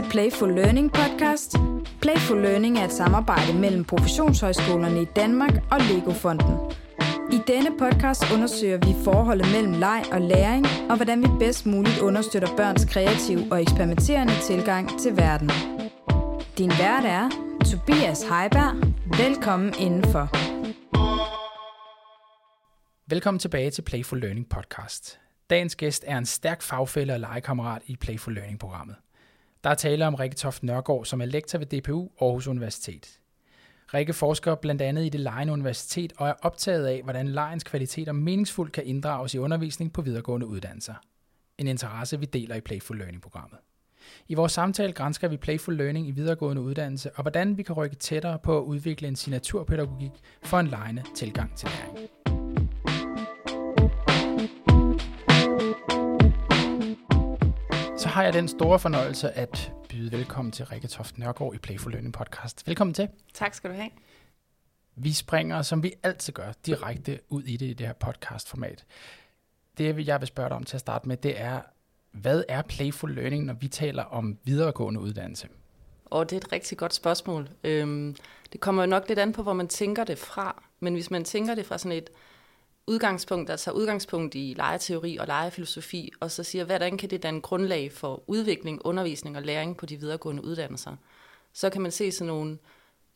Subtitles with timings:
[0.00, 1.56] til Playful Learning podcast.
[2.00, 6.54] Playful Learning er et samarbejde mellem professionshøjskolerne i Danmark og Lego-fonden.
[7.32, 11.98] I denne podcast undersøger vi forholdet mellem leg og læring, og hvordan vi bedst muligt
[11.98, 15.50] understøtter børns kreative og eksperimenterende tilgang til verden.
[16.58, 17.28] Din vært er
[17.70, 18.74] Tobias Heiberg.
[19.18, 20.26] Velkommen indenfor.
[23.10, 25.20] Velkommen tilbage til Playful Learning podcast.
[25.50, 28.96] Dagens gæst er en stærk fagfælle og legekammerat i Playful Learning-programmet.
[29.64, 33.18] Der er tale om Rikke Toft Nørgaard, som er lektor ved DPU Aarhus Universitet.
[33.94, 38.12] Rikke forsker blandt andet i det lejende universitet og er optaget af, hvordan lejens kvaliteter
[38.12, 40.94] meningsfuldt kan inddrages i undervisning på videregående uddannelser.
[41.58, 43.58] En interesse, vi deler i Playful Learning-programmet.
[44.28, 47.96] I vores samtale grænsker vi Playful Learning i videregående uddannelse og hvordan vi kan rykke
[47.96, 52.10] tættere på at udvikle en signaturpædagogik for en lejende tilgang til læring.
[58.00, 61.92] Så har jeg den store fornøjelse at byde velkommen til Rikke Toft Nørgaard i Playful
[61.92, 62.66] Learning Podcast.
[62.68, 63.08] Velkommen til.
[63.34, 63.90] Tak skal du have.
[64.96, 68.84] Vi springer, som vi altid gør, direkte ud i det i det her podcastformat.
[69.78, 71.60] Det, jeg vil spørge dig om til at starte med, det er,
[72.12, 75.48] hvad er Playful Learning, når vi taler om videregående uddannelse?
[76.04, 77.48] Og det er et rigtig godt spørgsmål.
[77.64, 78.16] Øhm,
[78.52, 80.62] det kommer jo nok lidt an på, hvor man tænker det fra.
[80.80, 82.10] Men hvis man tænker det fra sådan et
[82.90, 87.40] udgangspunkt, der tager udgangspunkt i lejeteori og lejefilosofi, og så siger, hvordan kan det danne
[87.40, 90.96] grundlag for udvikling, undervisning og læring på de videregående uddannelser,
[91.52, 92.58] så kan man se sådan nogle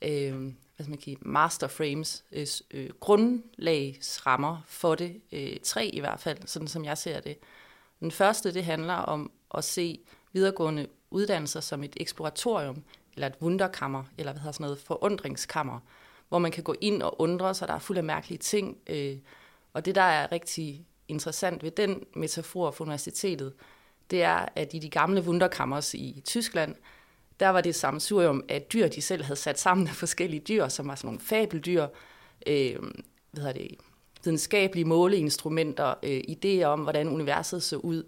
[0.03, 6.01] øh, hvad skal man kigge, master frames, øh, øh, grundlagsrammer for det, øh, tre i
[6.01, 7.39] hvert fald, sådan som jeg ser det.
[8.01, 10.01] Den første, det handler om at se
[10.33, 12.83] videregående uddannelser som et eksploratorium,
[13.15, 15.81] eller et wunderkammer, eller hvad hedder sådan noget, forundringskammer,
[16.29, 19.17] hvor man kan gå ind og undre sig, der er fuld af mærkelige ting, øh,
[19.75, 23.53] og det, der er rigtig interessant ved den metafor for universitetet,
[24.11, 26.75] det er, at i de gamle wunderkammers i Tyskland,
[27.41, 30.89] der var det sammensurium af dyr, de selv havde sat sammen af forskellige dyr, som
[30.89, 31.87] var sådan nogle fabeldyr,
[32.47, 32.77] øh,
[33.31, 33.77] hvad hedder det,
[34.25, 38.03] videnskabelige måleinstrumenter, øh, idéer om, hvordan universet så ud,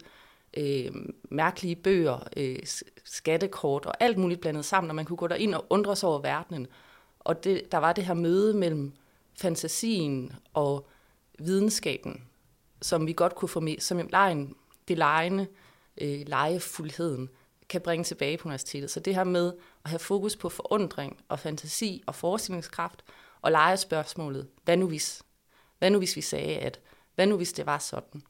[0.56, 0.92] øh,
[1.30, 2.58] mærkelige bøger, øh,
[3.04, 6.18] skattekort og alt muligt blandet sammen, og man kunne gå ind og undre sig over
[6.18, 6.66] verdenen.
[7.20, 8.92] Og det, der var det her møde mellem
[9.34, 10.88] fantasien og
[11.38, 12.22] videnskaben,
[12.82, 14.54] som vi godt kunne få med, som lejen,
[14.88, 15.46] det lejende,
[16.00, 17.28] øh, lejefuldheden,
[17.68, 18.90] kan bringe tilbage på universitetet.
[18.90, 19.52] Så det her med
[19.84, 23.04] at have fokus på forundring og fantasi og forestillingskraft,
[23.42, 25.22] og lege spørgsmålet, hvad nu hvis?
[25.78, 26.80] Hvad nu hvis vi sagde, at
[27.14, 28.22] hvad nu hvis det var sådan?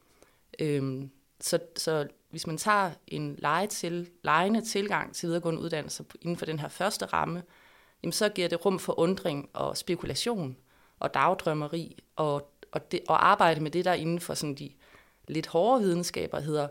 [0.59, 6.37] Øhm, så, så hvis man tager en lege til, lejende tilgang til videregående uddannelse inden
[6.37, 7.43] for den her første ramme,
[8.03, 10.57] jamen så giver det rum for undring og spekulation
[10.99, 14.71] og dagdrømmeri og og, det, og arbejde med det, der inden for sådan de
[15.29, 16.69] lidt hårde videnskaber hedder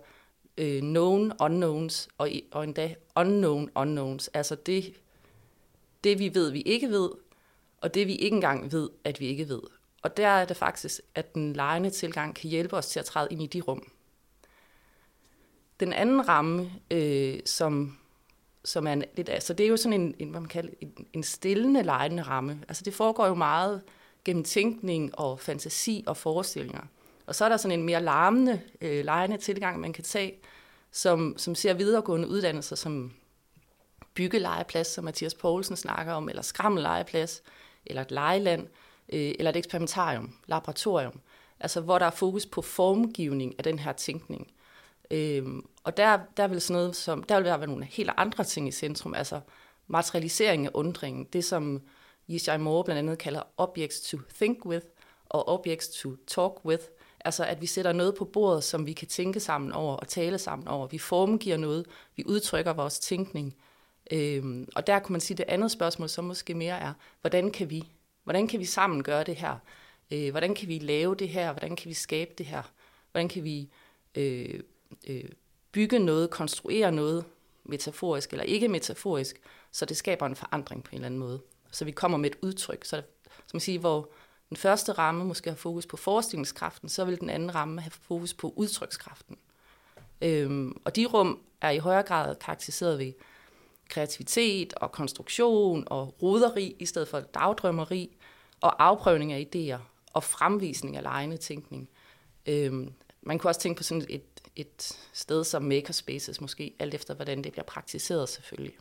[0.58, 4.94] øh, known unknowns, og, og endda unknown unknowns, altså det,
[6.04, 7.10] det, vi ved, vi ikke ved,
[7.82, 9.62] og det, vi ikke engang ved, at vi ikke ved.
[10.02, 13.28] Og der er det faktisk, at den lejende tilgang kan hjælpe os til at træde
[13.32, 13.92] ind i de rum.
[15.80, 17.98] Den anden ramme, øh, som,
[18.64, 21.08] som er en, lidt, altså det er jo sådan en, en hvad man kalder, en,
[21.14, 22.64] en stillende lejende ramme.
[22.68, 23.82] Altså det foregår jo meget
[24.25, 26.81] gennem tænkning og fantasi og forestillinger.
[27.25, 30.34] Og så er der sådan en mere larmende, øh, lejende tilgang, man kan tage,
[30.91, 33.14] som, som ser videregående uddannelser som
[34.14, 37.44] byggelegeplads, som Mathias Poulsen snakker om, eller skrammellegeplads,
[37.85, 38.68] eller et legeland,
[39.14, 41.19] øh, eller et eksperimentarium, laboratorium.
[41.59, 44.52] Altså hvor der er fokus på formgivning af den her tænkning.
[45.12, 48.68] Øhm, og der, der vil sådan noget som, der vil være nogle helt andre ting
[48.68, 49.40] i centrum, altså
[49.88, 51.81] materialisering af undringen, det som
[52.30, 54.86] Yishai Moore blandt andet kalder objects to think with
[55.30, 56.84] og objects to talk with.
[57.25, 60.38] Altså at vi sætter noget på bordet, som vi kan tænke sammen over og tale
[60.38, 60.88] sammen over.
[60.88, 61.85] Vi formgiver noget,
[62.16, 63.56] vi udtrykker vores tænkning.
[64.12, 67.69] Øhm, og der kunne man sige, det andet spørgsmål, så måske mere er, hvordan kan
[67.69, 67.84] vi,
[68.24, 69.58] hvordan kan vi sammen gøre det her?
[70.12, 71.52] Øh, hvordan kan vi lave det her?
[71.52, 72.72] Hvordan kan vi skabe det her?
[73.12, 73.69] Hvordan kan vi
[74.16, 74.59] øh,
[75.08, 75.29] øh,
[75.72, 77.26] bygge noget, konstruere noget,
[77.64, 79.41] metaforisk eller ikke metaforisk,
[79.72, 81.41] så det skaber en forandring på en eller anden måde
[81.76, 82.86] så vi kommer med et udtryk.
[82.86, 83.02] Så
[83.48, 84.10] som siger, hvor
[84.50, 88.34] den første ramme måske har fokus på forestillingskraften, så vil den anden ramme have fokus
[88.34, 89.38] på udtrykskraften.
[90.22, 93.14] Øhm, og de rum er i højere grad karakteriseret ved
[93.90, 98.18] kreativitet og konstruktion og roderi i stedet for dagdrømmeri
[98.62, 99.80] og afprøvning af idéer
[100.14, 101.90] og fremvisning af lejende tænkning.
[102.46, 107.14] Øhm, man kunne også tænke på sådan et, et sted som makerspaces måske, alt efter
[107.14, 108.78] hvordan det bliver praktiseret selvfølgelig.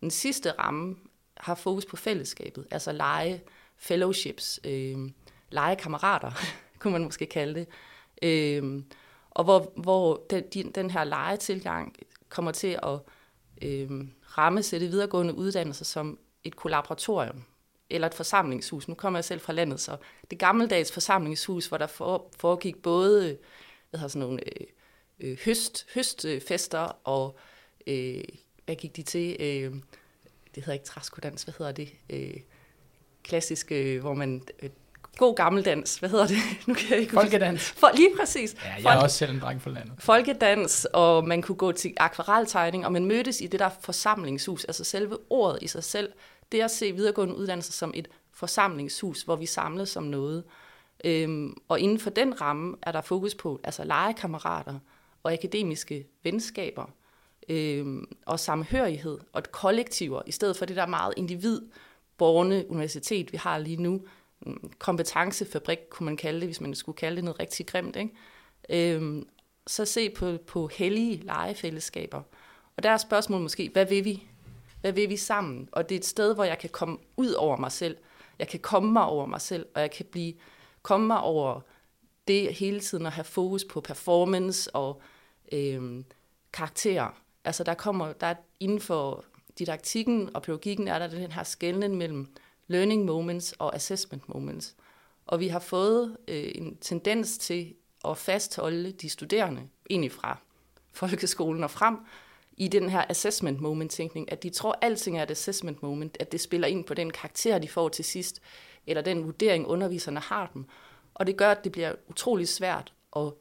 [0.00, 0.96] Den sidste ramme
[1.40, 3.42] har fokus på fællesskabet, altså lege
[3.76, 5.10] fellowships, øh,
[5.50, 6.30] legekammerater,
[6.78, 7.66] kunne man måske kalde det.
[8.22, 8.82] Øh,
[9.30, 11.96] og hvor, hvor den, den her legetilgang
[12.28, 12.98] kommer til at
[13.62, 13.90] øh,
[14.38, 17.44] rammesætte videregående uddannelser som et kollaboratorium
[17.90, 18.88] eller et forsamlingshus.
[18.88, 19.96] Nu kommer jeg selv fra landet, så
[20.30, 21.86] det gammeldags forsamlingshus, hvor der
[22.36, 23.38] foregik både
[23.90, 24.66] hvad hedder sådan nogle øh,
[25.20, 27.38] øh, høst, høstfester og
[27.86, 28.24] øh,
[28.64, 29.36] hvad gik de til?
[29.40, 29.74] Øh,
[30.54, 31.88] det hedder ikke træskodans, hvad hedder det?
[32.10, 32.40] Øh,
[33.22, 34.42] klassisk, øh, hvor man...
[34.62, 34.70] Øh,
[35.16, 36.36] god gammeldans, hvad hedder det?
[36.66, 37.70] Nu kan jeg ikke Folkedans.
[37.70, 38.56] For, lige præcis.
[38.64, 39.92] Ja, jeg Folk, er også selv en dreng for landet.
[39.98, 44.84] Folkedans, og man kunne gå til akvareltegning, og man mødtes i det der forsamlingshus, altså
[44.84, 46.12] selve ordet i sig selv,
[46.52, 50.44] det at se videregående uddannelser som et forsamlingshus, hvor vi samles som noget.
[51.04, 54.78] Øhm, og inden for den ramme er der fokus på altså legekammerater
[55.22, 56.90] og akademiske venskaber
[57.50, 61.60] øh, og samhørighed og et kollektiver, i stedet for det der meget individ
[62.18, 64.00] borgerne universitet, vi har lige nu.
[64.46, 67.96] Mm, kompetencefabrik, kunne man kalde det, hvis man skulle kalde det noget rigtig grimt.
[67.96, 68.96] Ikke?
[68.96, 69.22] Øh,
[69.66, 72.22] så se på, på hellige legefællesskaber.
[72.76, 74.26] Og der er spørgsmålet måske, hvad vil vi?
[74.80, 75.68] Hvad vil vi sammen?
[75.72, 77.96] Og det er et sted, hvor jeg kan komme ud over mig selv.
[78.38, 80.34] Jeg kan komme mig over mig selv, og jeg kan blive
[80.82, 81.60] komme mig over
[82.28, 85.02] det hele tiden at have fokus på performance og
[85.52, 86.04] øh,
[86.52, 87.20] karakterer.
[87.50, 89.24] Altså der kommer, der er inden for
[89.58, 92.34] didaktikken og pædagogikken er der den her skældning mellem
[92.66, 94.76] learning moments og assessment moments.
[95.26, 97.74] Og vi har fået øh, en tendens til
[98.04, 100.38] at fastholde de studerende, egentlig fra
[100.92, 101.96] folkeskolen og frem,
[102.56, 106.16] i den her assessment moment tænkning, at de tror, at alting er et assessment moment,
[106.20, 108.42] at det spiller ind på den karakter, de får til sidst,
[108.86, 110.64] eller den vurdering, underviserne har dem.
[111.14, 113.32] Og det gør, at det bliver utrolig svært at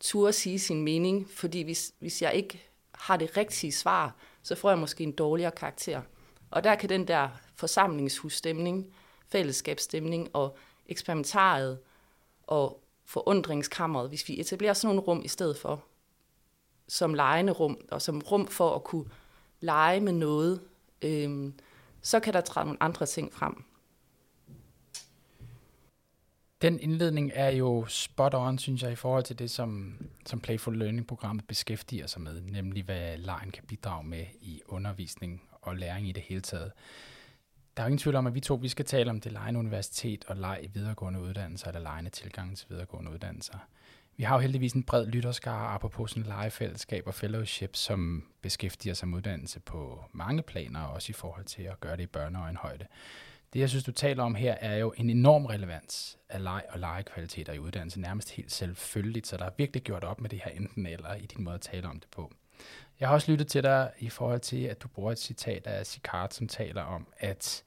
[0.00, 2.67] turde sige sin mening, fordi hvis, hvis jeg ikke
[3.00, 6.02] har det rigtige svar, så får jeg måske en dårligere karakter.
[6.50, 8.94] Og der kan den der forsamlingshusstemning,
[9.28, 11.78] fællesskabsstemning og eksperimentaret
[12.46, 15.84] og forundringskammeret, hvis vi etablerer sådan nogle rum i stedet for,
[16.88, 19.04] som lejende rum, og som rum for at kunne
[19.60, 20.60] lege med noget,
[21.02, 21.54] øhm,
[22.02, 23.64] så kan der træde nogle andre ting frem.
[26.62, 29.96] Den indledning er jo spot on, synes jeg, i forhold til det, som,
[30.26, 35.76] som Playful Learning-programmet beskæftiger sig med, nemlig hvad lejen kan bidrage med i undervisning og
[35.76, 36.72] læring i det hele taget.
[37.76, 40.24] Der er ingen tvivl om, at vi to vi skal tale om det lejende universitet
[40.24, 43.58] og leg i videregående uddannelser, eller lejende tilgang til videregående uddannelser.
[44.16, 49.08] Vi har jo heldigvis en bred lytterskare apropos sådan legefællesskab og fellowship, som beskæftiger sig
[49.08, 52.86] med uddannelse på mange planer, også i forhold til at gøre det i børneøjenhøjde.
[53.52, 56.78] Det, jeg synes, du taler om her, er jo en enorm relevans af leg og
[56.78, 60.50] legekvaliteter i uddannelse, nærmest helt selvfølgeligt, så der er virkelig gjort op med det her
[60.50, 62.32] enten eller i din måde at tale om det på.
[63.00, 65.86] Jeg har også lyttet til dig i forhold til, at du bruger et citat af
[65.86, 67.64] Sicard, som taler om at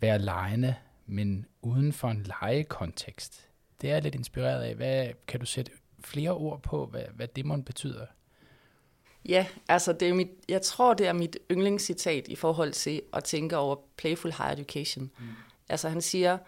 [0.00, 0.74] være lejende,
[1.06, 3.48] men uden for en legekontekst.
[3.80, 4.74] Det er lidt inspireret af.
[4.74, 5.72] Hvad kan du sætte
[6.04, 8.06] flere ord på, hvad, hvad det må betyder?
[9.24, 13.24] Ja, altså det er mit, jeg tror, det er mit yndlingscitat i forhold til at
[13.24, 15.10] tænke over playful higher education.
[15.18, 15.26] Mm.
[15.68, 16.38] Altså han siger,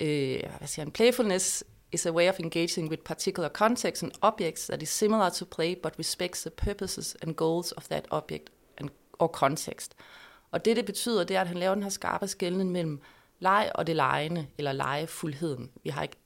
[0.00, 4.66] øh, hvad siger han, playfulness is a way of engaging with particular contexts and objects
[4.66, 8.88] that is similar to play, but respects the purposes and goals of that object and,
[9.18, 9.94] or context.
[10.50, 13.00] Og det, det betyder, det er, at han laver den her skarpe skældning mellem
[13.38, 15.70] leg og det lejende, eller legefuldheden.
[15.82, 16.16] Vi har ikke,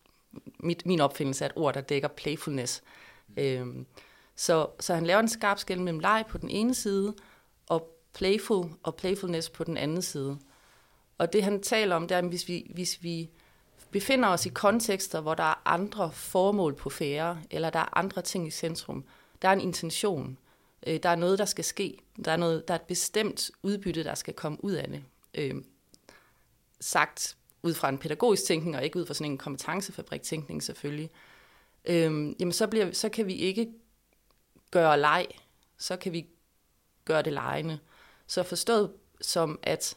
[0.59, 2.83] mit, min opfindelse er et ord, der dækker playfulness.
[3.29, 3.43] Mm.
[3.43, 3.87] Øhm,
[4.43, 7.15] så, så han laver en skarp skæld mellem leg på den ene side,
[7.67, 10.39] og playful og playfulness på den anden side.
[11.19, 13.31] Og det han taler om, det er, at hvis vi, hvis vi
[13.91, 18.23] befinder os i kontekster, hvor der er andre formål på færre, eller der er andre
[18.23, 19.05] ting i centrum,
[19.43, 20.39] der er en intention,
[20.87, 24.05] øh, der er noget, der skal ske, der er, noget, der er et bestemt udbytte,
[24.05, 25.05] der skal komme ud af det.
[25.35, 25.55] Øh,
[26.81, 31.11] sagt ud fra en pædagogisk tænkning, og ikke ud fra sådan en kompetencefabrik-tænkning selvfølgelig,
[31.85, 33.69] øh, jamen så, bliver, så kan vi ikke
[34.73, 35.27] gøre leg,
[35.79, 36.27] så kan vi
[37.05, 37.79] gøre det legende.
[38.27, 39.97] Så forstået som, at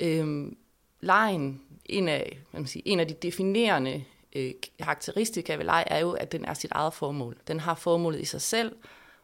[0.00, 0.52] øh,
[1.00, 5.98] lejen, en af, hvad man siger, en af de definerende øh, karakteristika ved leg, er
[5.98, 7.36] jo, at den er sit eget formål.
[7.48, 8.76] Den har formålet i sig selv,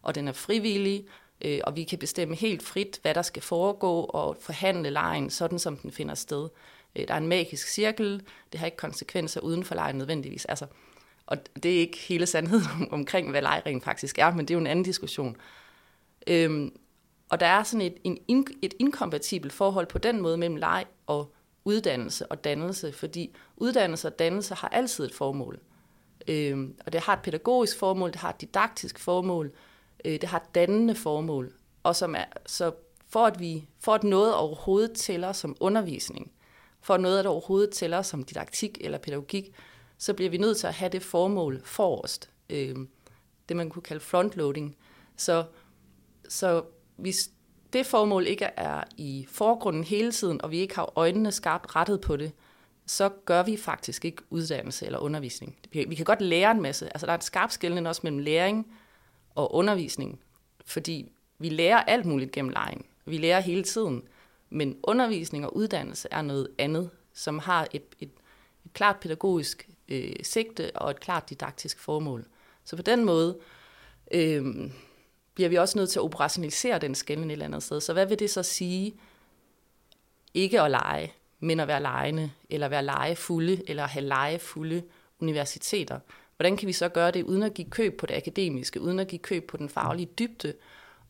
[0.03, 1.07] og den er frivillig,
[1.41, 5.59] øh, og vi kan bestemme helt frit, hvad der skal foregå, og forhandle lejen, sådan
[5.59, 6.49] som den finder sted.
[6.97, 10.45] Øh, der er en magisk cirkel, det har ikke konsekvenser uden for lejen nødvendigvis.
[10.45, 10.67] Altså,
[11.27, 14.61] og det er ikke hele sandheden omkring, hvad leg faktisk er, men det er jo
[14.61, 15.37] en anden diskussion.
[16.27, 16.77] Øhm,
[17.29, 21.35] og der er sådan et, en, et inkompatibelt forhold på den måde mellem leg og
[21.65, 25.61] uddannelse og dannelse, fordi uddannelse og dannelse har altid et formål.
[26.29, 29.53] Øhm, og det har et pædagogisk formål, det har et didaktisk formål,
[30.05, 31.53] øh, det har et dannende formål.
[31.83, 32.73] Og som er, så
[33.09, 36.33] for at, vi, for at noget overhovedet tæller som undervisning,
[36.81, 39.55] for at noget at overhovedet tæller som didaktik eller pædagogik,
[40.05, 42.31] så bliver vi nødt til at have det formål forrest.
[42.51, 42.77] Øh,
[43.49, 44.77] det man kunne kalde frontloading.
[45.17, 45.45] Så,
[46.29, 46.63] så
[46.97, 47.31] hvis
[47.73, 52.01] det formål ikke er i forgrunden hele tiden, og vi ikke har øjnene skarpt rettet
[52.01, 52.33] på det,
[52.87, 55.59] så gør vi faktisk ikke uddannelse eller undervisning.
[55.73, 56.87] Vi kan godt lære en masse.
[56.87, 58.75] Altså der er et skarpt skældning også mellem læring
[59.35, 60.21] og undervisning,
[60.67, 62.85] fordi vi lærer alt muligt gennem lejen.
[63.05, 64.03] Vi lærer hele tiden,
[64.51, 68.11] men undervisning og uddannelse er noget andet, som har et, et,
[68.65, 72.25] et klart pædagogisk øh, sigte og et klart didaktisk formål.
[72.65, 73.39] Så på den måde
[74.11, 74.71] øh,
[75.35, 77.81] bliver vi også nødt til at operationalisere den skælden et eller andet sted.
[77.81, 78.95] Så hvad vil det så sige?
[80.35, 84.83] Ikke at lege, men at være legende, eller være legefulde, eller have legefulde
[85.21, 85.99] universiteter.
[86.37, 89.09] Hvordan kan vi så gøre det, uden at give køb på det akademiske, uden at
[89.09, 90.55] give køb på den faglige dybde,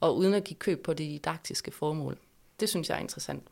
[0.01, 2.19] og uden at give køb på det didaktiske formål?
[2.61, 3.43] Det synes jeg er interessant.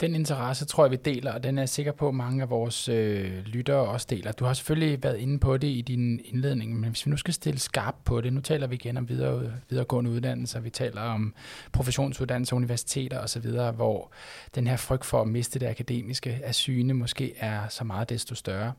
[0.00, 2.50] Den interesse tror jeg, vi deler, og den er jeg sikker på, at mange af
[2.50, 4.32] vores øh, lyttere også deler.
[4.32, 7.34] Du har selvfølgelig været inde på det i din indledning, men hvis vi nu skal
[7.34, 11.34] stille skarp på det, nu taler vi igen om videre, videregående uddannelser, vi taler om
[11.72, 14.12] professionsuddannelser, universiteter osv., hvor
[14.54, 18.34] den her frygt for at miste det akademiske af syne måske er så meget desto
[18.34, 18.72] større.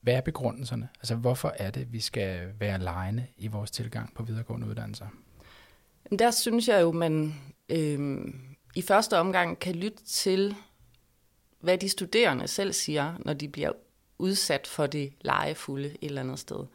[0.00, 0.88] Hvad er begrundelserne?
[0.98, 5.06] Altså hvorfor er det, vi skal være lejende i vores tilgang på videregående uddannelser?
[6.18, 7.34] Der synes jeg jo, man...
[7.68, 8.26] Øh
[8.76, 10.56] i første omgang kan lytte til,
[11.60, 13.72] hvad de studerende selv siger, når de bliver
[14.18, 16.66] udsat for det legefulde et eller andet sted.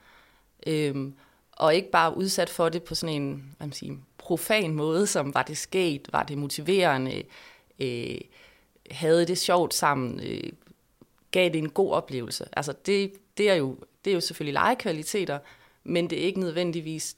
[0.67, 1.15] Øhm,
[1.51, 5.33] og ikke bare udsat for det på sådan en hvad man siger, profan måde, som
[5.33, 7.23] var det sket, var det motiverende,
[7.79, 8.17] øh,
[8.91, 10.51] havde det sjovt sammen, øh,
[11.31, 12.45] gav det en god oplevelse.
[12.53, 15.39] Altså det, det, er jo, det er jo selvfølgelig legekvaliteter,
[15.83, 17.15] men det er ikke nødvendigvis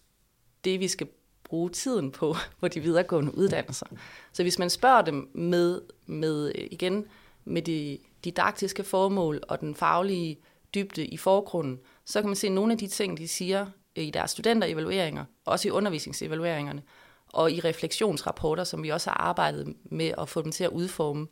[0.63, 1.07] det, vi skal
[1.53, 3.85] bruge tiden på, på de videregående uddannelser.
[4.31, 7.05] Så hvis man spørger dem med, med igen,
[7.45, 10.39] med det didaktiske formål og den faglige
[10.75, 14.31] dybde i forgrunden, så kan man se nogle af de ting, de siger i deres
[14.31, 16.81] studenterevalueringer, også i undervisningsevalueringerne,
[17.27, 21.27] og i refleksionsrapporter, som vi også har arbejdet med at få dem til at udforme,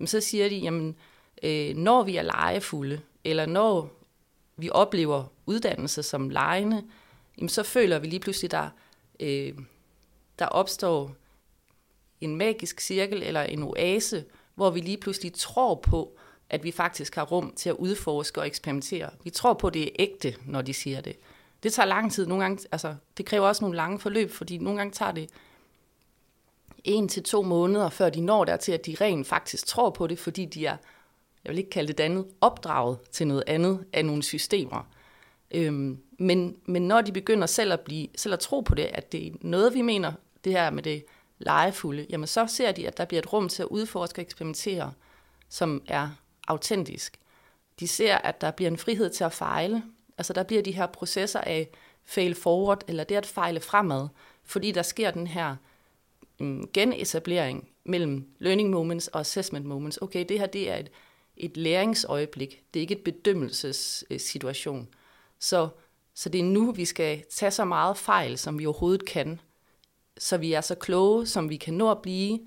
[0.00, 0.96] jamen så siger de, jamen,
[1.42, 3.90] øh, når vi er legefulde, eller når
[4.56, 6.84] vi oplever uddannelse som lejende,
[7.38, 8.68] jamen så føler vi lige pludselig, der
[9.20, 9.58] øh,
[10.38, 11.14] der opstår
[12.20, 16.16] en magisk cirkel eller en oase, hvor vi lige pludselig tror på,
[16.50, 19.10] at vi faktisk har rum til at udforske og eksperimentere.
[19.24, 21.16] Vi tror på, at det er ægte, når de siger det.
[21.62, 22.26] Det tager lang tid.
[22.26, 25.30] Nogle gange, altså, det kræver også nogle lange forløb, fordi nogle gange tager det
[26.84, 30.06] en til to måneder, før de når der til, at de rent faktisk tror på
[30.06, 30.76] det, fordi de er,
[31.44, 34.88] jeg vil ikke kalde det andet, opdraget til noget andet af nogle systemer.
[35.50, 39.12] Øhm, men, men når de begynder selv at, blive, selv at tro på det, at
[39.12, 40.12] det er noget, vi mener,
[40.44, 41.04] det her med det
[41.38, 44.92] legefulde, jamen så ser de, at der bliver et rum til at udforske og eksperimentere,
[45.48, 46.10] som er
[46.48, 47.20] autentisk.
[47.80, 49.82] De ser, at der bliver en frihed til at fejle.
[50.18, 51.68] Altså der bliver de her processer af
[52.04, 54.08] fail forward, eller det at fejle fremad,
[54.44, 55.56] fordi der sker den her
[56.40, 59.98] um, genetablering mellem learning moments og assessment moments.
[60.02, 60.90] Okay, det her det er et,
[61.36, 64.88] et læringsøjeblik, det er ikke et bedømmelsessituation.
[65.38, 65.68] Så
[66.14, 69.40] så det er nu, vi skal tage så meget fejl, som vi overhovedet kan,
[70.18, 72.40] så vi er så kloge, som vi kan nå at blive,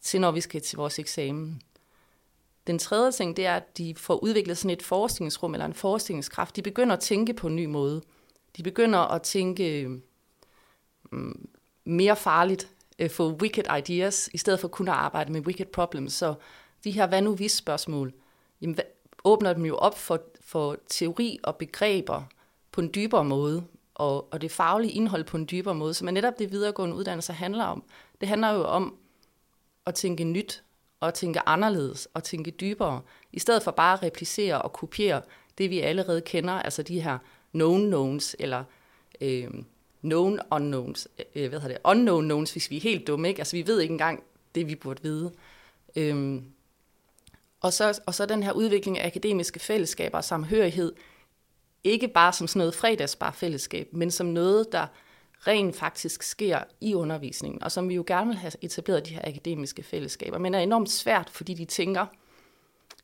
[0.00, 1.62] til når vi skal til vores eksamen.
[2.66, 6.56] Den tredje ting, det er, at de får udviklet sådan et forskningsrum eller en forskningskraft.
[6.56, 8.02] De begynder at tænke på en ny måde.
[8.56, 9.88] De begynder at tænke
[11.12, 11.48] mm,
[11.84, 12.70] mere farligt,
[13.02, 16.12] uh, få wicked ideas, i stedet for kun at arbejde med wicked problems.
[16.12, 16.34] Så
[16.84, 18.14] de her hvad nu hvis spørgsmål,
[18.60, 18.78] jamen,
[19.24, 22.22] åbner dem jo op for, for teori og begreber,
[22.76, 23.64] på en dybere måde,
[23.94, 27.32] og, og det faglige indhold på en dybere måde, som er netop det videregående uddannelse
[27.32, 27.84] handler om.
[28.20, 28.96] Det handler jo om
[29.86, 30.62] at tænke nyt,
[31.00, 33.00] og tænke anderledes, og tænke dybere,
[33.32, 35.22] i stedet for bare at replicere og kopiere
[35.58, 37.18] det, vi allerede kender, altså de her
[37.52, 38.64] known knowns, eller
[39.20, 39.50] øh,
[40.00, 43.40] known unknowns, øh, hvad hedder det, unknown knowns, hvis vi er helt dumme, ikke?
[43.40, 44.22] Altså vi ved ikke engang
[44.54, 45.32] det, vi burde vide.
[45.96, 46.42] Øh,
[47.60, 50.92] og, så, og så den her udvikling af akademiske fællesskaber og samhørighed,
[51.86, 54.86] ikke bare som sådan noget fredagsbar-fællesskab, men som noget, der
[55.46, 59.20] rent faktisk sker i undervisningen, og som vi jo gerne vil have etableret de her
[59.24, 62.06] akademiske fællesskaber, men er enormt svært, fordi de tænker,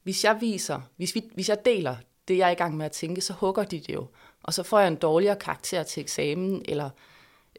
[0.03, 1.97] hvis jeg viser, hvis, vi, hvis jeg deler
[2.29, 4.07] det, jeg er i gang med at tænke, så hugger de det jo,
[4.43, 6.91] og så får jeg en dårligere karakter til eksamen, eller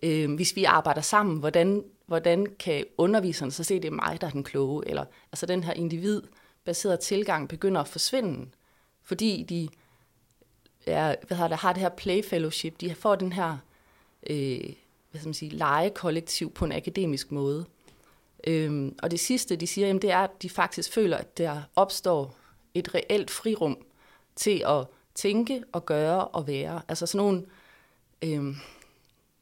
[0.04, 4.28] øh, hvis vi arbejder sammen, hvordan, hvordan kan underviseren så se, det er mig, der
[4.28, 8.50] er den kloge, eller altså den her individbaserede tilgang begynder at forsvinde,
[9.04, 9.70] fordi de
[10.88, 13.58] er, hvad har, det, har det her play fellowship, de får den her
[14.30, 14.74] øh,
[15.14, 17.66] hvad skal man sige, legekollektiv på en akademisk måde.
[18.48, 21.62] Øhm, og det sidste, de siger, jamen, det er, at de faktisk føler, at der
[21.76, 22.36] opstår
[22.74, 23.78] et reelt frirum
[24.36, 24.86] til at
[25.16, 26.82] tænke og gøre og være.
[26.88, 27.46] Altså sådan nogle,
[28.24, 28.56] øhm,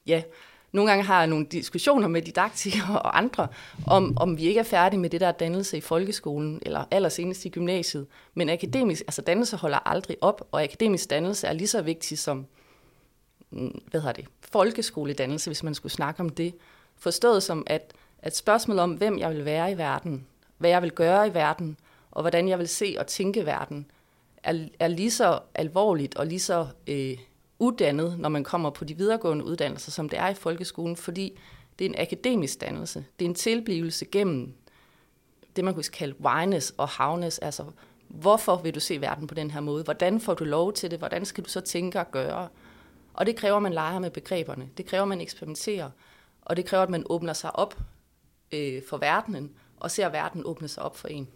[0.07, 0.23] ja,
[0.71, 3.47] nogle gange har jeg nogle diskussioner med didaktikere og andre,
[3.87, 7.49] om, om vi ikke er færdige med det der dannelse i folkeskolen, eller allersenest i
[7.49, 8.07] gymnasiet.
[8.33, 12.45] Men akademisk, altså dannelse holder aldrig op, og akademisk dannelse er lige så vigtig som,
[13.51, 16.53] mm, hvad hedder det, folkeskoledannelse, hvis man skulle snakke om det.
[16.95, 20.91] Forstået som, at, at spørgsmålet om, hvem jeg vil være i verden, hvad jeg vil
[20.91, 21.77] gøre i verden,
[22.11, 23.91] og hvordan jeg vil se og tænke verden,
[24.43, 27.17] er, er lige så alvorligt og lige så øh,
[27.61, 31.39] uddannet, når man kommer på de videregående uddannelser, som det er i folkeskolen, fordi
[31.79, 33.05] det er en akademisk dannelse.
[33.19, 34.53] Det er en tilblivelse gennem
[35.55, 37.39] det, man kunne kalde wyness og havnes.
[37.39, 37.65] altså
[38.07, 39.83] hvorfor vil du se verden på den her måde?
[39.83, 40.99] Hvordan får du lov til det?
[40.99, 42.47] Hvordan skal du så tænke og gøre?
[43.13, 44.69] Og det kræver, at man leger med begreberne.
[44.77, 45.89] Det kræver, at man eksperimenterer.
[46.41, 47.77] Og det kræver, at man åbner sig op
[48.51, 51.27] øh, for verdenen, og ser verden åbne sig op for en.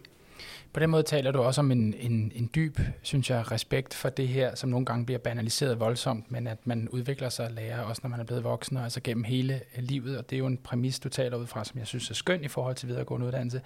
[0.76, 4.08] På den måde taler du også om en, en, en dyb, synes jeg, respekt for
[4.08, 7.80] det her, som nogle gange bliver banaliseret voldsomt, men at man udvikler sig og lærer,
[7.80, 10.46] også når man er blevet voksen, og altså gennem hele livet, og det er jo
[10.46, 13.26] en præmis, du taler ud fra, som jeg synes er skøn i forhold til videregående
[13.26, 13.60] uddannelse.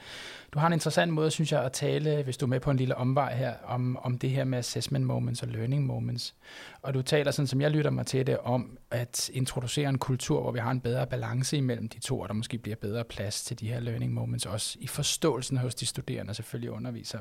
[0.54, 2.76] Du har en interessant måde, synes jeg, at tale, hvis du er med på en
[2.76, 6.34] lille omvej her, om, om det her med assessment moments og learning moments.
[6.82, 10.40] Og du taler, sådan som jeg lytter mig til det, om at introducere en kultur,
[10.42, 13.44] hvor vi har en bedre balance imellem de to, og der måske bliver bedre plads
[13.44, 17.18] til de her learning moments, også i forståelsen hos de studerende, selvfølgelig underviser.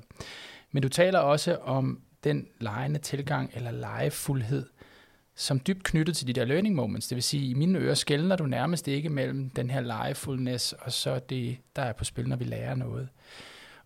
[0.71, 4.65] Men du taler også om den lejende tilgang eller legefuldhed,
[5.35, 7.07] som dybt knyttet til de der learning moments.
[7.07, 10.91] Det vil sige, i mine ører skældner du nærmest ikke mellem den her legefulness og
[10.91, 13.09] så det, der er på spil, når vi lærer noget.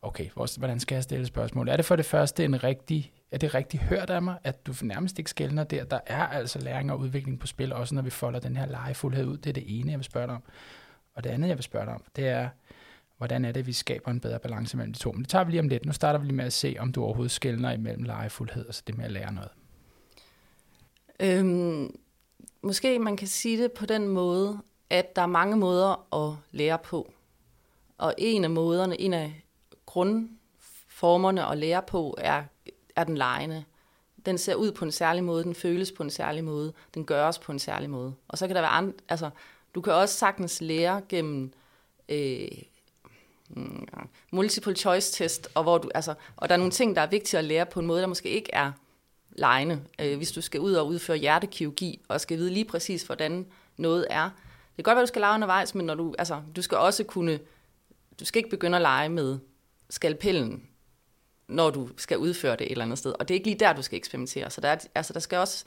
[0.02, 1.70] Okay, hvordan skal jeg stille spørgsmål?
[1.70, 4.74] Er det for det første en rigtig, er det rigtigt hørt af mig, at du
[4.82, 5.84] nærmest ikke skældner der?
[5.84, 9.26] Der er altså læring og udvikling på spil, også når vi folder den her legefuldhed
[9.26, 9.38] ud.
[9.38, 10.44] Det er det ene, jeg vil spørge dig om.
[11.16, 12.50] Og det andet, jeg vil spørge dig om, det er,
[13.18, 15.12] hvordan er det, vi skaber en bedre balance mellem de to.
[15.12, 15.86] Men det tager vi lige om lidt.
[15.86, 18.84] Nu starter vi lige med at se, om du overhovedet skældner imellem legefuldhed og så
[18.88, 19.52] det med at lære noget.
[21.20, 21.96] Øhm,
[22.62, 24.60] måske man kan sige det på den måde,
[24.90, 27.14] at der er mange måder at lære på.
[27.98, 29.46] Og en af måderne, en af
[29.86, 32.44] grundformerne at lære på, er,
[32.96, 33.64] er den lejende.
[34.26, 37.40] Den ser ud på en særlig måde, den føles på en særlig måde, den gøres
[37.40, 38.14] på en særlig måde.
[38.28, 39.30] Og så kan der være andre, altså,
[39.76, 41.54] du kan også sagtens lære gennem
[42.10, 42.48] øh,
[43.50, 43.88] mm,
[44.32, 47.38] multiple choice test, og, hvor du, altså, og der er nogle ting, der er vigtige
[47.38, 48.72] at lære på en måde, der måske ikke er
[49.32, 49.82] lejende.
[50.00, 53.46] Øh, hvis du skal ud og udføre hjertekirurgi, og skal vide lige præcis, hvordan
[53.78, 54.24] noget er.
[54.78, 57.04] Det kan godt være, du skal lege undervejs, men når du, altså, du skal også
[57.04, 57.40] kunne,
[58.20, 59.40] du skal ikke begynde at lege med
[59.90, 60.68] skalpellen,
[61.48, 63.14] når du skal udføre det et eller andet sted.
[63.20, 64.50] Og det er ikke lige der, du skal eksperimentere.
[64.50, 65.66] Så der, er, altså, der, skal, også,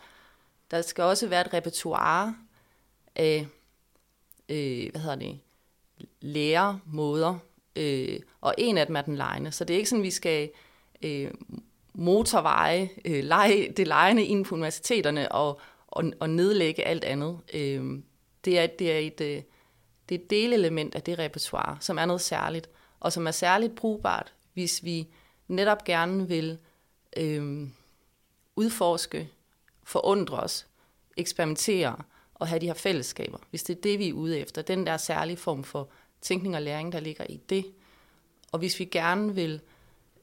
[0.70, 2.36] der skal også være et repertoire
[3.16, 3.46] af,
[4.48, 5.38] øh, hvad hedder det,
[6.20, 7.38] læremåder,
[7.76, 9.52] øh, og en af dem er den lejende.
[9.52, 10.50] Så det er ikke sådan, vi skal
[11.02, 11.30] øh,
[11.94, 17.38] motorveje, øh, lege, det lejende ind på universiteterne og, og, og nedlægge alt andet.
[17.54, 18.02] Øh,
[18.44, 19.42] det, er, det, er et, øh,
[20.08, 23.74] det er et delelement af det repertoire, som er noget særligt, og som er særligt
[23.74, 25.08] brugbart, hvis vi
[25.48, 26.58] netop gerne vil
[27.16, 27.68] øh,
[28.56, 29.30] udforske,
[29.84, 30.66] forundre os,
[31.16, 31.96] eksperimentere
[32.34, 33.38] og have de her fællesskaber.
[33.50, 35.88] Hvis det er det, vi er ude efter, den der særlige form for
[36.20, 37.66] tænkning og læring, der ligger i det.
[38.52, 39.60] Og hvis vi gerne vil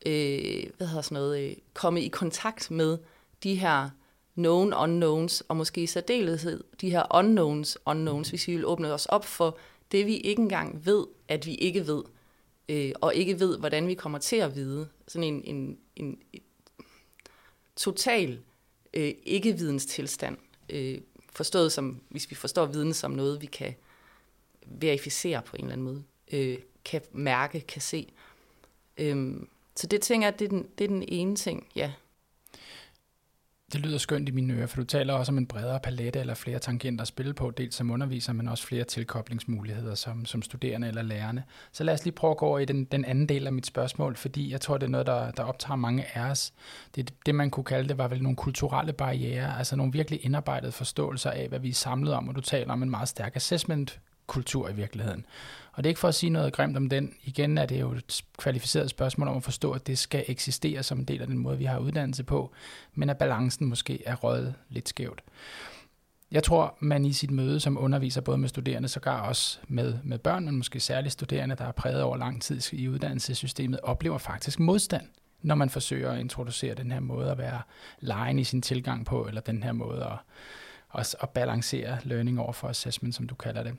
[0.06, 2.98] øh, hvad hedder sådan noget, øh, komme i kontakt med
[3.44, 3.90] de her
[4.36, 9.06] known unknowns, og måske i særdeleshed de her unknowns unknowns, hvis vi vil åbne os
[9.06, 9.58] op for
[9.92, 12.04] det, vi ikke engang ved, at vi ikke ved,
[12.70, 14.88] øh, og ikke ved, hvordan vi kommer til at vide.
[15.08, 16.42] Sådan en, en, en, en
[17.76, 18.40] total
[18.94, 20.38] øh, ikke-videnstilstand,
[20.70, 23.76] øh, forstået som, hvis vi forstår viden som noget, vi kan
[24.66, 28.14] verificere på en eller anden måde, øh, kan mærke, kan se.
[28.98, 31.94] Øhm, så det tænker jeg, det er, den, det er den ene ting, ja.
[33.74, 36.34] Det lyder skønt i mine ører, for du taler også om en bredere palette eller
[36.34, 40.88] flere tangenter at spille på, dels som underviser, men også flere tilkoblingsmuligheder som, som studerende
[40.88, 41.44] eller lærerne.
[41.72, 43.66] Så lad os lige prøve at gå over i den, den anden del af mit
[43.66, 46.54] spørgsmål, fordi jeg tror, det er noget, der, der optager mange af os.
[46.96, 50.72] Det, det, man kunne kalde det, var vel nogle kulturelle barriere, altså nogle virkelig indarbejdede
[50.72, 54.00] forståelser af, hvad vi er samlet om, og du taler om en meget stærk assessment
[54.28, 55.26] kultur i virkeligheden.
[55.74, 57.14] Og det er ikke for at sige noget grimt om den.
[57.24, 61.00] Igen er det jo et kvalificeret spørgsmål om at forstå, at det skal eksistere som
[61.00, 62.52] en del af den måde, vi har uddannelse på,
[62.94, 65.22] men at balancen måske er røget lidt skævt.
[66.32, 70.18] Jeg tror, man i sit møde som underviser, både med studerende, sågar også med, med
[70.18, 74.60] børn, men måske særligt studerende, der er præget over lang tid i uddannelsessystemet, oplever faktisk
[74.60, 75.08] modstand,
[75.42, 77.62] når man forsøger at introducere den her måde at være
[78.00, 80.18] lejen i sin tilgang på, eller den her måde at,
[81.00, 83.76] at, at balancere learning over for assessment, som du kalder det.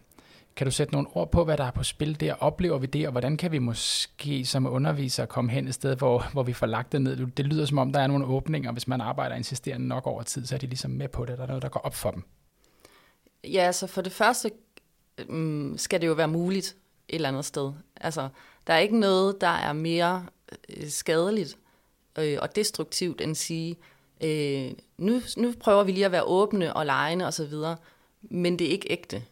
[0.56, 2.34] Kan du sætte nogle ord på, hvad der er på spil der?
[2.34, 6.26] Oplever vi det, og hvordan kan vi måske som undervisere komme hen et sted, hvor,
[6.32, 7.26] hvor vi får lagt det ned?
[7.26, 10.46] Det lyder som om, der er nogle åbninger, hvis man arbejder insisterende nok over tid,
[10.46, 11.38] så er de ligesom med på det.
[11.38, 12.22] Der er noget, der går op for dem.
[13.44, 14.50] Ja, altså for det første
[15.18, 16.76] øhm, skal det jo være muligt
[17.08, 17.72] et eller andet sted.
[17.96, 18.28] Altså,
[18.66, 20.26] der er ikke noget, der er mere
[20.68, 21.58] øh, skadeligt
[22.18, 23.76] øh, og destruktivt end at sige,
[24.20, 27.54] øh, nu, nu prøver vi lige at være åbne og lejende osv.,
[28.20, 29.22] men det er ikke ægte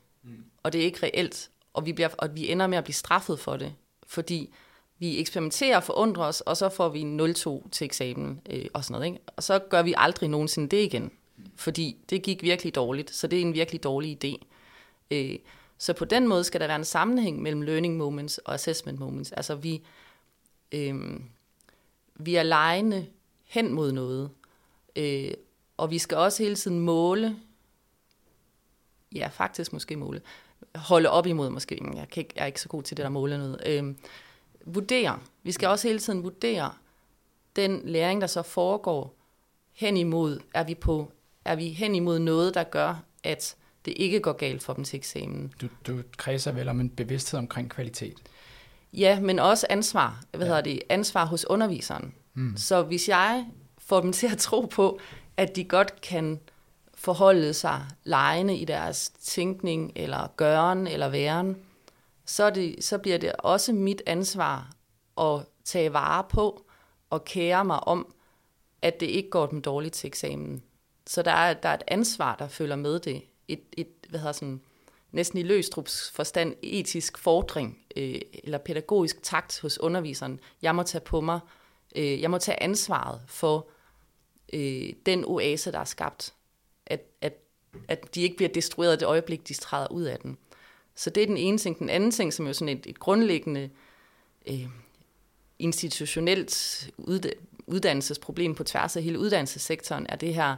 [0.62, 3.38] og det er ikke reelt, og vi, bliver, og vi ender med at blive straffet
[3.40, 3.75] for det,
[4.07, 4.55] fordi
[4.98, 8.92] vi eksperimenterer og forundrer os, og så får vi 0-2 til eksamen øh, og sådan
[8.92, 9.07] noget.
[9.07, 9.18] Ikke?
[9.37, 11.11] Og så gør vi aldrig nogensinde det igen,
[11.57, 14.46] fordi det gik virkelig dårligt, så det er en virkelig dårlig idé.
[15.11, 15.38] Øh,
[15.79, 19.33] så på den måde skal der være en sammenhæng mellem learning moments og assessment moments.
[19.33, 19.83] Altså vi,
[20.72, 21.20] øh,
[22.14, 23.07] vi er lejende
[23.44, 24.31] hen mod noget,
[24.96, 25.31] øh,
[25.77, 27.37] og vi skal også hele tiden måle,
[29.14, 30.20] ja faktisk måske måle,
[30.74, 33.11] holde op imod måske, jeg, kan ikke, jeg er ikke så god til det der
[33.11, 33.94] måle noget, øh,
[34.66, 35.18] vurdere.
[35.42, 36.72] Vi skal også hele tiden vurdere
[37.56, 39.14] den læring, der så foregår
[39.72, 41.12] hen imod, er vi, på,
[41.44, 44.96] er vi hen imod noget, der gør, at det ikke går galt for dem til
[44.96, 45.52] eksamen.
[45.61, 48.22] Du, du kredser vel om en bevidsthed omkring kvalitet?
[48.92, 50.22] Ja, men også ansvar.
[50.30, 50.46] Hvad ja.
[50.46, 50.82] hedder det?
[50.88, 52.14] Ansvar hos underviseren.
[52.35, 52.56] Mm.
[52.56, 53.46] Så hvis jeg
[53.78, 54.98] får dem til at tro på,
[55.37, 56.40] at de godt kan
[57.03, 61.57] forholde sig lejende i deres tænkning, eller gøren, eller væren,
[62.27, 64.73] så, det, så bliver det også mit ansvar
[65.21, 66.67] at tage vare på
[67.11, 68.15] og kære mig om,
[68.83, 70.62] at det ikke går dem dårligt til eksamen.
[71.07, 73.23] Så der er, der er et ansvar, der følger med det.
[73.49, 74.61] Et, et hvad hedder sådan,
[75.12, 80.41] næsten i Løstrups forstand etisk fordring øh, eller pædagogisk takt hos underviseren.
[80.62, 81.41] Jeg må tage på mig,
[81.97, 83.69] øh, jeg må tage ansvaret for
[84.53, 86.35] øh, den oase, der er skabt.
[87.88, 90.38] At, de ikke bliver destrueret det øjeblik, de træder ud af den.
[90.94, 91.78] Så det er den ene ting.
[91.78, 93.70] Den anden ting, som er jo sådan et, et grundlæggende
[94.46, 94.66] øh,
[95.58, 96.90] institutionelt
[97.66, 100.56] uddannelsesproblem på tværs af hele uddannelsessektoren, er det her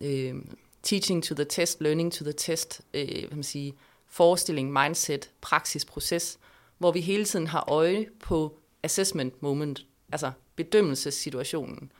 [0.00, 0.34] øh,
[0.82, 3.74] teaching to the test, learning to the test, øh, hvad man sige,
[4.06, 6.38] forestilling, mindset, praksis, proces,
[6.78, 11.92] hvor vi hele tiden har øje på assessment moment, altså bedømmelsessituationen.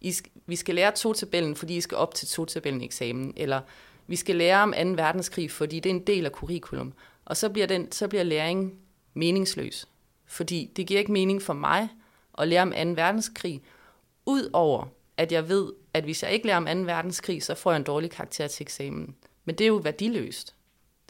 [0.00, 0.14] I,
[0.46, 3.60] vi skal lære to-tabellen, fordi I skal op til to-tabellen eksamen, eller
[4.06, 4.88] vi skal lære om 2.
[4.88, 6.92] verdenskrig, fordi det er en del af curriculum.
[7.24, 8.78] Og så bliver, den, så bliver læring
[9.14, 9.88] meningsløs.
[10.26, 11.88] Fordi det giver ikke mening for mig
[12.38, 12.76] at lære om 2.
[12.76, 13.62] verdenskrig,
[14.26, 16.72] ud over at jeg ved, at hvis jeg ikke lærer om 2.
[16.72, 19.14] verdenskrig, så får jeg en dårlig karakter til eksamen.
[19.44, 20.54] Men det er jo værdiløst.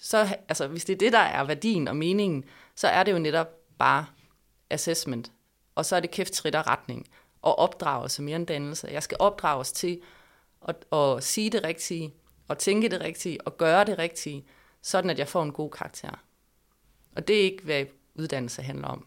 [0.02, 3.18] Så, altså, hvis det er det, der er værdien og meningen, så er det jo
[3.18, 3.48] netop
[3.78, 4.06] bare
[4.70, 5.32] assessment.
[5.74, 7.06] Og så er det kæft retning
[7.42, 8.88] og opdragelse mere end dannelse.
[8.92, 10.00] Jeg skal opdrages til
[10.68, 12.14] at, at sige det rigtige,
[12.48, 14.44] og tænke det rigtige, og gøre det rigtige,
[14.82, 16.24] sådan at jeg får en god karakter.
[17.16, 19.06] Og det er ikke, hvad uddannelse handler om.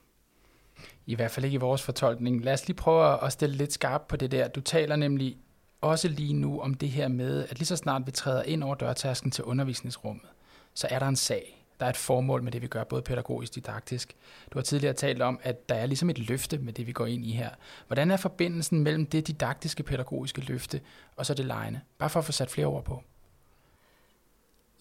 [1.05, 2.43] I hvert fald ikke i vores fortolkning.
[2.43, 4.47] Lad os lige prøve at stille lidt skarpt på det der.
[4.47, 5.37] Du taler nemlig
[5.81, 8.75] også lige nu om det her med, at lige så snart vi træder ind over
[8.75, 10.29] dørtasken til undervisningsrummet,
[10.73, 11.60] så er der en sag.
[11.81, 14.15] Der er et formål med det, vi gør, både pædagogisk og didaktisk.
[14.53, 17.05] Du har tidligere talt om, at der er ligesom et løfte med det, vi går
[17.05, 17.49] ind i her.
[17.87, 20.81] Hvordan er forbindelsen mellem det didaktiske pædagogiske løfte
[21.15, 21.81] og så det lejende?
[21.97, 23.03] Bare for at få sat flere ord på.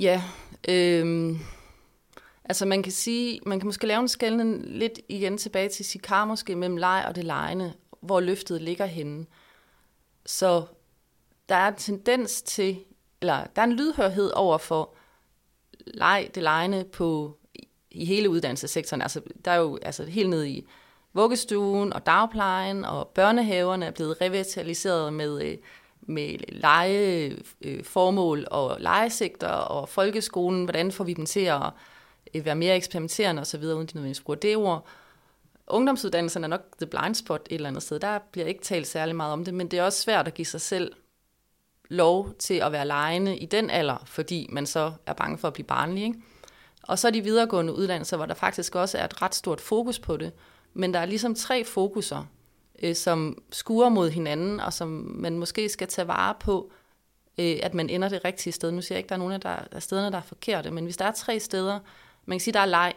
[0.01, 0.23] Ja,
[0.69, 1.37] øh,
[2.45, 6.25] altså man kan sige, man kan måske lave en skældning lidt igen tilbage til Sikar
[6.25, 9.27] måske mellem leg og det lejende, hvor løftet ligger henne.
[10.27, 10.65] Så
[11.49, 12.85] der er en tendens til,
[13.21, 14.95] eller der er en lydhørhed over for
[15.95, 17.37] leg, det lejende på,
[17.91, 19.03] i hele uddannelsessektoren.
[19.03, 20.69] Altså, der er jo altså, helt ned i
[21.13, 25.59] vuggestuen og dagplejen og børnehaverne er blevet revitaliseret med øh,
[26.03, 31.63] med legeformål øh, og legesigter og folkeskolen, hvordan får vi dem til at
[32.35, 34.87] øh, være mere eksperimenterende osv., uden de nødvendigvis bruger det ord.
[35.67, 38.01] Ungdomsuddannelsen er nok the blind spot et eller andet sted.
[38.01, 40.47] Der bliver ikke talt særlig meget om det, men det er også svært at give
[40.47, 40.93] sig selv
[41.91, 45.55] lov til at være lejende i den alder, fordi man så er bange for at
[45.55, 46.05] blive barnlig.
[46.05, 46.19] Ikke?
[46.83, 49.99] Og så er de videregående uddannelser, hvor der faktisk også er et ret stort fokus
[49.99, 50.33] på det.
[50.75, 52.25] Men der er ligesom tre fokuser
[52.83, 56.73] øh, som skuer mod hinanden, og som man måske skal tage vare på,
[57.39, 58.73] øh, at man ender det rigtige sted.
[58.73, 60.71] Nu siger jeg ikke, at der er nogen af, der, af stederne, der er forkerte,
[60.71, 61.79] men hvis der er tre steder,
[62.27, 62.95] man kan sige, der er leg,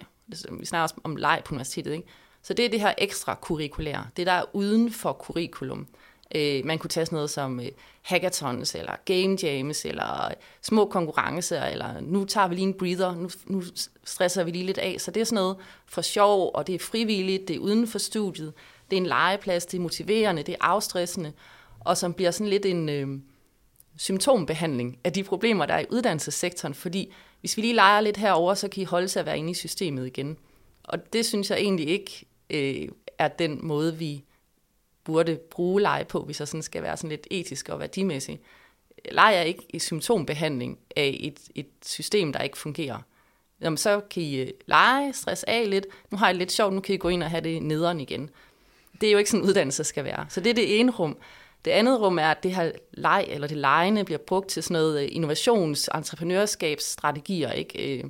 [0.52, 2.08] vi snakker også om leg på universitetet, ikke?
[2.42, 5.88] så det er det her ekstra kurrikulære, det der er uden for curriculum.
[6.36, 7.68] Øh, man kunne tage sådan noget som øh,
[8.02, 13.16] hackathons, eller game jams, eller øh, små konkurrencer, eller nu tager vi lige en breather,
[13.16, 13.64] nu, nu
[14.04, 14.96] stresser vi lige lidt af.
[15.00, 18.00] Så det er sådan noget for sjov, og det er frivilligt, det er uden for
[18.00, 18.54] studiet
[18.94, 21.34] det er en legeplads, det er motiverende, det er afstressende,
[21.80, 23.08] og som bliver sådan lidt en øh,
[23.98, 28.54] symptombehandling af de problemer, der er i uddannelsessektoren, fordi hvis vi lige leger lidt herover,
[28.54, 30.38] så kan I holde sig at være inde i systemet igen.
[30.84, 34.24] Og det synes jeg egentlig ikke øh, er den måde, vi
[35.04, 38.40] burde bruge leje på, hvis jeg sådan skal være sådan lidt etisk og værdimæssig.
[39.12, 42.98] Leje er ikke i symptombehandling af et, et system, der ikke fungerer.
[43.62, 46.82] jamen, så kan I øh, lege, stress af lidt, nu har I lidt sjovt, nu
[46.82, 48.30] kan I gå ind og have det nederen igen.
[49.02, 50.26] Det er jo ikke sådan, uddannelse skal være.
[50.30, 51.18] Så det er det ene rum.
[51.66, 54.74] Det andet rum er, at det her leg, eller det lejende, bliver brugt til sådan
[54.74, 57.52] noget øh, innovations- entreprenørskabsstrategier.
[57.52, 57.98] Ikke?
[57.98, 58.04] Øh,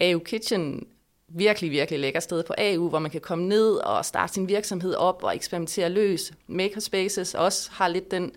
[0.00, 0.86] AU Kitchen
[1.34, 4.94] virkelig, virkelig lækker sted på AU, hvor man kan komme ned og starte sin virksomhed
[4.94, 6.32] op og eksperimentere løs.
[6.46, 8.32] Makerspaces også har lidt den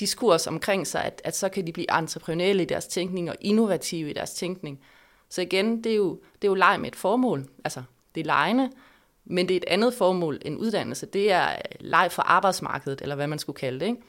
[0.00, 4.10] diskurs omkring sig, at, at så kan de blive entreprenørielle i deres tænkning og innovative
[4.10, 4.80] i deres tænkning.
[5.28, 7.48] Så igen, det er jo, det er jo leg med et formål.
[7.64, 7.82] Altså,
[8.14, 8.70] det er lejende,
[9.24, 11.06] men det er et andet formål end uddannelse.
[11.06, 13.86] Det er øh, leg for arbejdsmarkedet, eller hvad man skulle kalde det.
[13.86, 14.02] Ikke?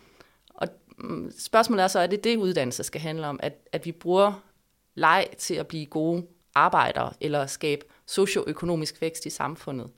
[0.54, 3.40] Og mm, spørgsmålet er så, er det det, uddannelse skal handle om?
[3.44, 4.44] At, at vi bruger
[4.96, 9.90] leg til at blive gode arbejdere, eller skabe socioøkonomisk vækst i samfundet.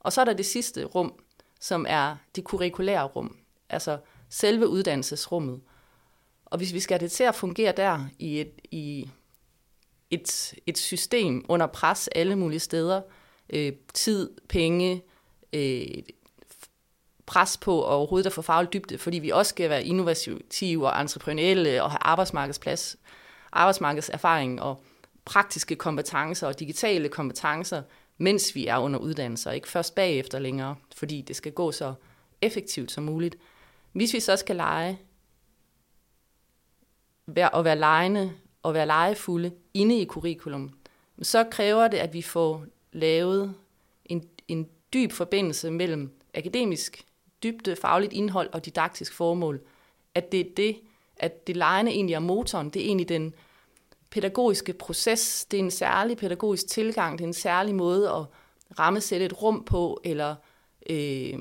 [0.00, 1.14] Og så er der det sidste rum,
[1.60, 3.36] som er det kurrikulære rum,
[3.68, 5.60] altså selve uddannelsesrummet.
[6.44, 9.10] Og hvis vi skal have det til at fungere der i et, i
[10.10, 13.02] et, et system under pres alle mulige steder,
[13.50, 15.02] øh, tid, penge,
[15.52, 16.02] øh,
[17.26, 21.00] pres på og overhovedet at få faglig dybde, fordi vi også skal være innovative og
[21.00, 22.96] entreprenelle og have arbejdsmarkedsplads,
[23.52, 24.82] arbejdsmarkedserfaring og
[25.24, 27.82] praktiske kompetencer og digitale kompetencer,
[28.18, 31.94] mens vi er under uddannelse, og ikke først bagefter længere, fordi det skal gå så
[32.40, 33.36] effektivt som muligt.
[33.92, 34.98] Hvis vi så skal lege,
[37.52, 40.70] og være lejende og være legefulde inde i curriculum,
[41.22, 43.54] så kræver det, at vi får lavet
[44.04, 47.04] en, en dyb forbindelse mellem akademisk
[47.42, 49.60] dybde, fagligt indhold og didaktisk formål.
[50.14, 50.76] At det er det,
[51.16, 53.34] at det lejende egentlig er motoren, det er egentlig den
[54.10, 58.24] pædagogiske proces, det er en særlig pædagogisk tilgang, det er en særlig måde at
[58.78, 60.34] rammesætte et rum på, eller
[60.90, 61.38] øh,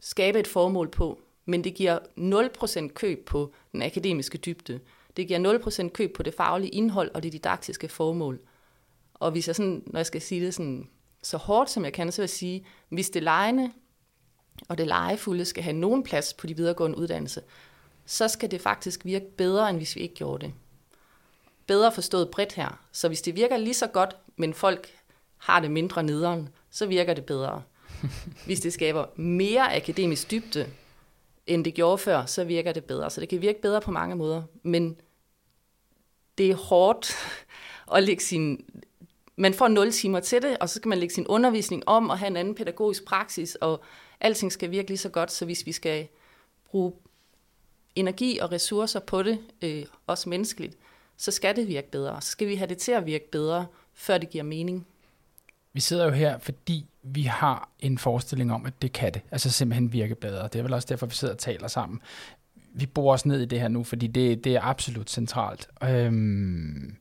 [0.00, 1.20] skabe et formål på.
[1.44, 1.98] Men det giver
[2.88, 4.80] 0% køb på den akademiske dybde.
[5.16, 8.40] Det giver 0% køb på det faglige indhold og det didaktiske formål.
[9.14, 10.88] Og hvis jeg sådan, når jeg skal sige det sådan,
[11.22, 13.72] så hårdt som jeg kan, så vil jeg sige, hvis det lejende
[14.68, 17.42] og det legefulde skal have nogen plads på de videregående uddannelse,
[18.06, 20.54] så skal det faktisk virke bedre, end hvis vi ikke gjorde det.
[21.72, 22.80] Bedre forstået bredt her.
[22.92, 24.88] Så hvis det virker lige så godt, men folk
[25.38, 27.62] har det mindre nederen, så virker det bedre.
[28.46, 30.70] Hvis det skaber mere akademisk dybde,
[31.46, 33.10] end det gjorde før, så virker det bedre.
[33.10, 34.42] Så det kan virke bedre på mange måder.
[34.62, 34.96] Men
[36.38, 37.12] det er hårdt
[37.94, 38.64] at lægge sin...
[39.36, 42.18] Man får 0 timer til det, og så skal man lægge sin undervisning om og
[42.18, 43.84] have en anden pædagogisk praksis, og
[44.20, 45.32] alting skal virke lige så godt.
[45.32, 46.08] Så hvis vi skal
[46.64, 46.92] bruge
[47.94, 50.76] energi og ressourcer på det, øh, også menneskeligt,
[51.22, 52.20] så skal det virke bedre.
[52.20, 54.86] Så skal vi have det til at virke bedre, før det giver mening.
[55.72, 59.22] Vi sidder jo her, fordi vi har en forestilling om, at det kan det.
[59.30, 60.42] Altså simpelthen virke bedre.
[60.42, 62.00] Det er vel også derfor, vi sidder og taler sammen.
[62.74, 65.68] Vi bor os ned i det her nu, fordi det, det er absolut centralt.
[65.82, 66.96] Øhm,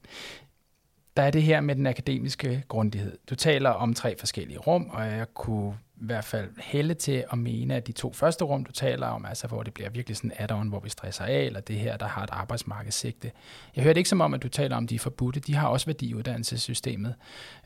[1.18, 3.18] der er det her med den akademiske grundighed.
[3.30, 7.38] Du taler om tre forskellige rum, og jeg kunne i hvert fald hælde til at
[7.38, 10.32] mene, at de to første rum, du taler om, altså hvor det bliver virkelig sådan
[10.32, 13.32] add-on, hvor vi stresser af, eller det her, der har et arbejdsmarkedssigte.
[13.76, 15.40] Jeg hørte ikke som om, at du taler om de forbudte.
[15.40, 17.16] De har også værdi i uddannelsessystemet,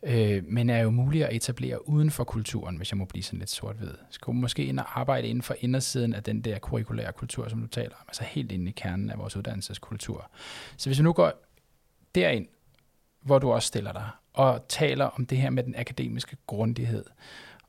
[0.03, 3.39] øh, men er jo mulige at etablere uden for kulturen, hvis jeg må blive sådan
[3.39, 3.93] lidt sort-hvid.
[4.09, 7.67] Skal måske ind og arbejde inden for indersiden af den der kurrikulære kultur, som du
[7.67, 10.31] taler om, altså helt inde i kernen af vores uddannelseskultur.
[10.77, 11.31] Så hvis vi nu går
[12.15, 12.47] derind,
[13.25, 17.05] hvor du også stiller dig, og taler om det her med den akademiske grundighed,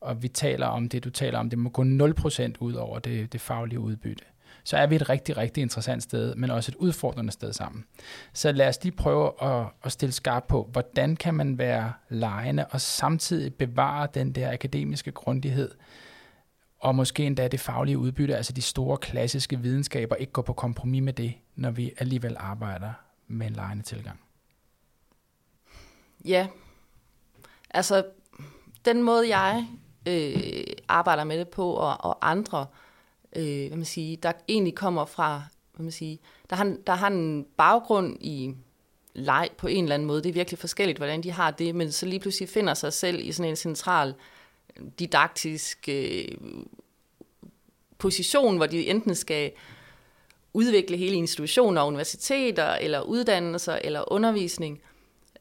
[0.01, 3.33] og vi taler om det, du taler om, det må gå 0% ud over det,
[3.33, 4.25] det faglige udbytte,
[4.65, 7.85] så er vi et rigtig, rigtig interessant sted, men også et udfordrende sted sammen.
[8.33, 12.67] Så lad os lige prøve at, at stille skarp på, hvordan kan man være lejende
[12.71, 15.71] og samtidig bevare den der akademiske grundighed,
[16.81, 21.03] og måske endda det faglige udbytte, altså de store klassiske videnskaber, ikke gå på kompromis
[21.03, 22.93] med det, når vi alligevel arbejder
[23.29, 24.21] med en lejende tilgang.
[26.27, 26.47] Ja,
[27.71, 28.05] altså
[28.85, 29.67] den måde jeg
[30.09, 32.67] øh, arbejder med det på, og, og andre,
[33.37, 35.43] øh, hvad man siger, der egentlig kommer fra,
[35.75, 36.17] hvad man siger,
[36.51, 38.55] der har, der har en baggrund i
[39.15, 40.23] leg på en eller anden måde.
[40.23, 43.29] Det er virkelig forskelligt, hvordan de har det, men så lige pludselig finder sig selv
[43.29, 44.15] i sådan en central
[44.99, 46.29] didaktisk øh,
[47.99, 49.53] position, hvor de enten skal
[50.53, 54.83] udvikle hele institutioner, universiteter, eller uddannelser, eller undervisning,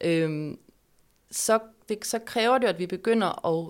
[0.01, 0.59] Øhm,
[1.35, 3.69] så, det, så kræver det, at vi begynder at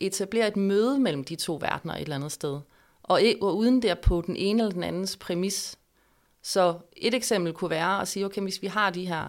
[0.00, 2.60] etablere et møde mellem de to verdener et eller andet sted.
[3.02, 5.78] Og, og uden der på den ene eller den andens præmis.
[6.42, 9.28] Så et eksempel kunne være at sige, okay, hvis vi har de her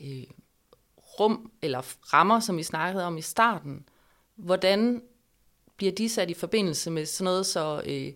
[0.00, 0.24] øh,
[1.20, 1.82] rum eller
[2.14, 3.84] rammer, som vi snakkede om i starten,
[4.36, 5.02] hvordan
[5.76, 7.82] bliver de sat i forbindelse med sådan noget så...
[7.86, 8.12] Øh,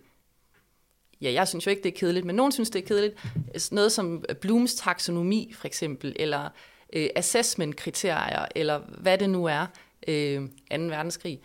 [1.20, 3.24] ja, jeg synes jo ikke, det er kedeligt, men nogen synes, det er kedeligt.
[3.72, 6.50] Noget som øh, Blooms taksonomi, for eksempel, eller
[6.92, 9.66] øh, assessment-kriterier, eller hvad det nu er,
[10.08, 10.48] øh, 2.
[10.70, 11.40] verdenskrig.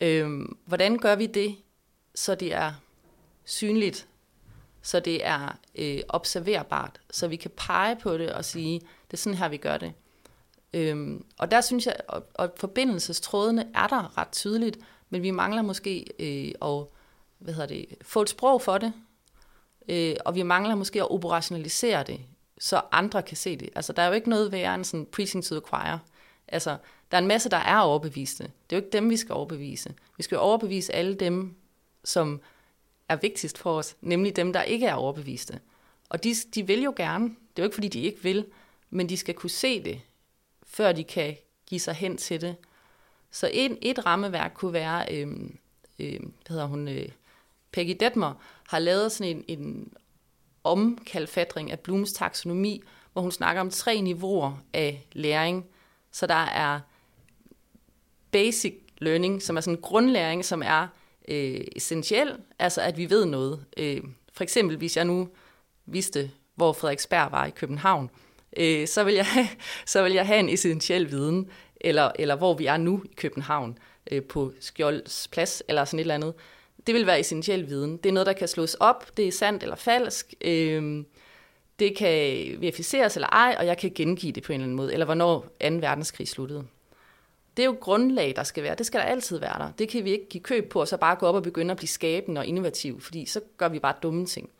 [0.00, 0.30] Øh,
[0.64, 1.56] hvordan gør vi det,
[2.14, 2.72] så det er
[3.44, 4.06] synligt,
[4.82, 9.16] så det er øh, observerbart, så vi kan pege på det og sige, det er
[9.16, 9.92] sådan her, vi gør det.
[10.74, 14.78] Øhm, og der synes jeg, at, at forbindelsestrådene er der ret tydeligt,
[15.10, 16.86] men vi mangler måske øh, at
[17.38, 18.92] hvad hedder det, få et sprog for det,
[19.88, 22.20] øh, og vi mangler måske at operationalisere det,
[22.58, 23.70] så andre kan se det.
[23.74, 25.98] Altså, der er jo ikke noget værre end sådan preaching to the choir.
[26.48, 26.76] Altså,
[27.10, 28.44] der er en masse, der er overbeviste.
[28.44, 29.94] Det er jo ikke dem, vi skal overbevise.
[30.16, 31.54] Vi skal jo overbevise alle dem,
[32.04, 32.40] som
[33.08, 35.60] er vigtigst for os, nemlig dem, der ikke er overbeviste.
[36.08, 37.24] Og de, de vil jo gerne.
[37.24, 38.46] Det er jo ikke, fordi de ikke vil,
[38.90, 40.00] men de skal kunne se det,
[40.66, 41.36] før de kan
[41.66, 42.56] give sig hen til det.
[43.30, 45.28] Så et, et rammeværk kunne være, øh,
[45.98, 47.08] øh, hvad hedder hun, øh,
[47.72, 48.34] Peggy Detmer
[48.68, 49.92] har lavet sådan en, en
[50.64, 55.66] omkalfatring af Blooms taksonomi, hvor hun snakker om tre niveauer af læring.
[56.12, 56.80] Så der er
[58.30, 60.86] basic learning, som er sådan en grundlæring, som er
[61.28, 63.64] øh, essentiel, altså at vi ved noget.
[63.76, 64.00] Øh,
[64.32, 65.28] for eksempel, hvis jeg nu
[65.86, 68.10] vidste, hvor Frederiksberg var i København,
[68.56, 69.48] øh, så, vil jeg have,
[69.86, 71.50] så vil jeg have en essentiel viden,
[71.80, 73.78] eller, eller hvor vi er nu i København,
[74.10, 76.34] øh, på Skjolds Plads, eller sådan et eller andet.
[76.86, 77.96] Det vil være essentiel viden.
[77.96, 81.04] Det er noget, der kan slås op, det er sandt eller falsk, øh,
[81.78, 84.92] det kan verificeres eller ej, og jeg kan gengive det på en eller anden måde,
[84.92, 85.46] eller hvornår 2.
[85.60, 86.64] verdenskrig sluttede.
[87.56, 88.74] Det er jo grundlag, der skal være.
[88.74, 89.70] Det skal der altid være der.
[89.78, 91.76] Det kan vi ikke give køb på, og så bare gå op og begynde at
[91.76, 94.50] blive skabende og innovativ, fordi så gør vi bare dumme ting.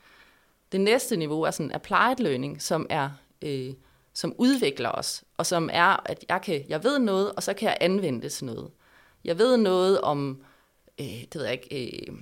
[0.73, 3.11] Det næste niveau er sådan applied learning, som er
[3.43, 3.75] øh,
[4.15, 7.69] som udvikler os, og som er, at jeg, kan, jeg ved noget, og så kan
[7.69, 8.71] jeg anvende det til noget.
[9.25, 10.43] Jeg ved noget om,
[11.01, 12.17] øh, det ved jeg ikke, øh,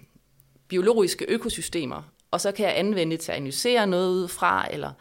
[0.68, 4.92] biologiske økosystemer, og så kan jeg anvende det til at analysere noget ud fra, eller,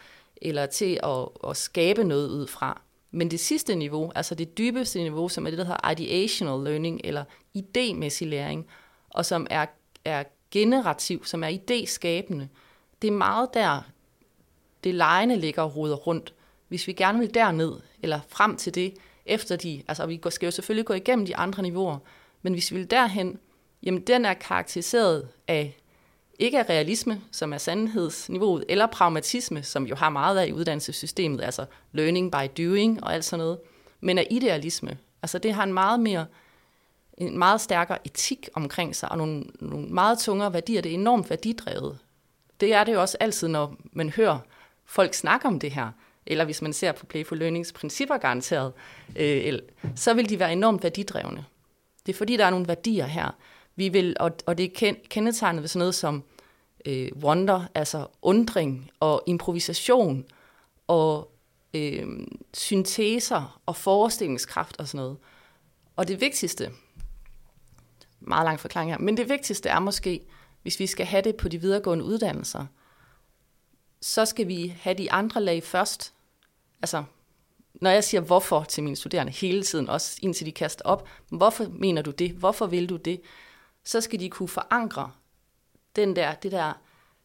[0.41, 2.81] eller til at, at skabe noget ud fra.
[3.11, 7.01] Men det sidste niveau, altså det dybeste niveau, som er det, der hedder ideational learning,
[7.03, 7.23] eller
[7.57, 8.67] idémæssig læring,
[9.09, 9.65] og som er,
[10.05, 12.45] er generativ, som er idéskabende,
[13.01, 13.81] det er meget der,
[14.83, 16.33] det lejende ligger og roder rundt.
[16.67, 18.93] Hvis vi gerne vil derned, eller frem til det,
[19.25, 21.97] efter de, altså vi skal jo selvfølgelig gå igennem de andre niveauer,
[22.41, 23.39] men hvis vi vil derhen,
[23.83, 25.77] jamen den er karakteriseret af
[26.39, 31.41] ikke af realisme, som er sandhedsniveauet, eller pragmatisme, som jo har meget af i uddannelsessystemet,
[31.41, 33.59] altså learning by doing og alt sådan noget,
[33.99, 34.97] men af idealisme.
[35.21, 36.25] Altså det har en meget mere
[37.17, 40.81] en meget stærkere etik omkring sig, og nogle, nogle meget tungere værdier.
[40.81, 41.97] Det er enormt værdidrevet.
[42.59, 44.39] Det er det jo også altid, når man hører
[44.85, 45.91] folk snakke om det her,
[46.25, 48.73] eller hvis man ser på Playful Learnings principper garanteret,
[49.15, 49.59] øh,
[49.95, 51.45] så vil de være enormt værdidrevne.
[52.05, 53.35] Det er fordi, der er nogle værdier her.
[53.75, 56.23] Vi vil, og, og det er kendetegnet ved sådan noget som
[56.85, 60.25] øh, wonder, altså undring og improvisation
[60.87, 61.31] og
[61.73, 62.07] øh,
[62.53, 65.17] synteser og forestillingskraft og sådan noget.
[65.95, 66.71] Og det vigtigste,
[68.19, 70.21] meget lang forklaring her, men det vigtigste er måske,
[70.61, 72.65] hvis vi skal have det på de videregående uddannelser,
[74.01, 76.13] så skal vi have de andre lag først.
[76.81, 77.03] Altså,
[77.73, 81.65] når jeg siger hvorfor til mine studerende hele tiden, også indtil de kaster op, hvorfor
[81.69, 82.31] mener du det?
[82.31, 83.21] Hvorfor vil du det?
[83.83, 85.11] Så skal de kunne forankre
[85.95, 86.73] den der, det der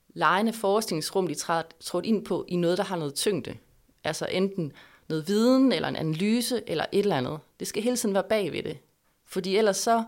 [0.09, 1.35] lejende forestillingsrum, de
[1.81, 3.57] trådt ind på i noget, der har noget tyngde.
[4.05, 4.73] Altså enten
[5.09, 7.39] noget viden, eller en analyse, eller et eller andet.
[7.61, 8.79] Det skal hele tiden være bag ved det.
[9.25, 10.05] Fordi ellers så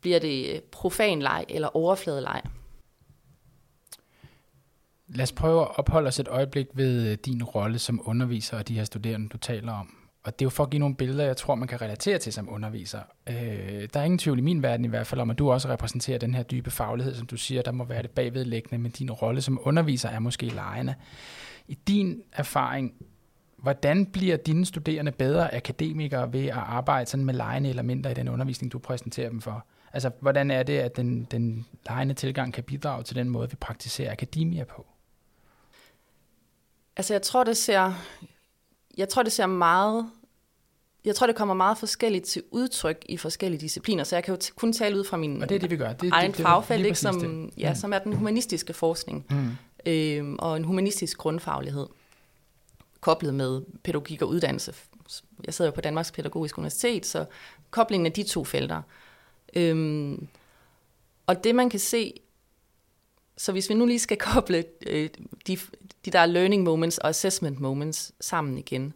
[0.00, 2.42] bliver det øh, profan leg eller overfladeleg.
[5.08, 8.68] Lad os prøve at opholde os et øjeblik ved øh, din rolle som underviser og
[8.68, 10.05] de her studerende, du taler om.
[10.26, 12.32] Og det er jo for at give nogle billeder, jeg tror, man kan relatere til
[12.32, 13.00] som underviser.
[13.26, 15.68] Øh, der er ingen tvivl i min verden i hvert fald om, at du også
[15.68, 19.10] repræsenterer den her dybe faglighed, som du siger, der må være det bagvedlæggende, men din
[19.10, 20.94] rolle som underviser er måske lejende.
[21.68, 22.94] I din erfaring,
[23.56, 28.28] hvordan bliver dine studerende bedre akademikere ved at arbejde sådan med lejende elementer i den
[28.28, 29.66] undervisning, du præsenterer dem for?
[29.92, 33.56] Altså, hvordan er det, at den, den lejende tilgang kan bidrage til den måde, vi
[33.56, 34.86] praktiserer akademia på?
[36.96, 37.92] Altså, jeg tror, det ser,
[38.96, 40.10] jeg tror, det ser meget
[41.06, 44.40] jeg tror, det kommer meget forskelligt til udtryk i forskellige discipliner, så jeg kan jo
[44.56, 45.92] kun tale ud fra min og det er det, vi gør.
[45.92, 47.76] Det, egen det, det, fagfelt, ikke, som, ja, mm.
[47.76, 49.90] som er den humanistiske forskning, mm.
[49.92, 51.86] øhm, og en humanistisk grundfaglighed,
[53.00, 54.74] koblet med pædagogik og uddannelse.
[55.44, 57.24] Jeg sidder jo på Danmarks Pædagogiske Universitet, så
[57.70, 58.82] koblingen af de to felter.
[59.56, 60.28] Øhm,
[61.26, 62.12] og det man kan se,
[63.36, 65.08] så hvis vi nu lige skal koble øh,
[65.46, 65.58] de,
[66.04, 68.94] de der learning moments og assessment moments sammen igen,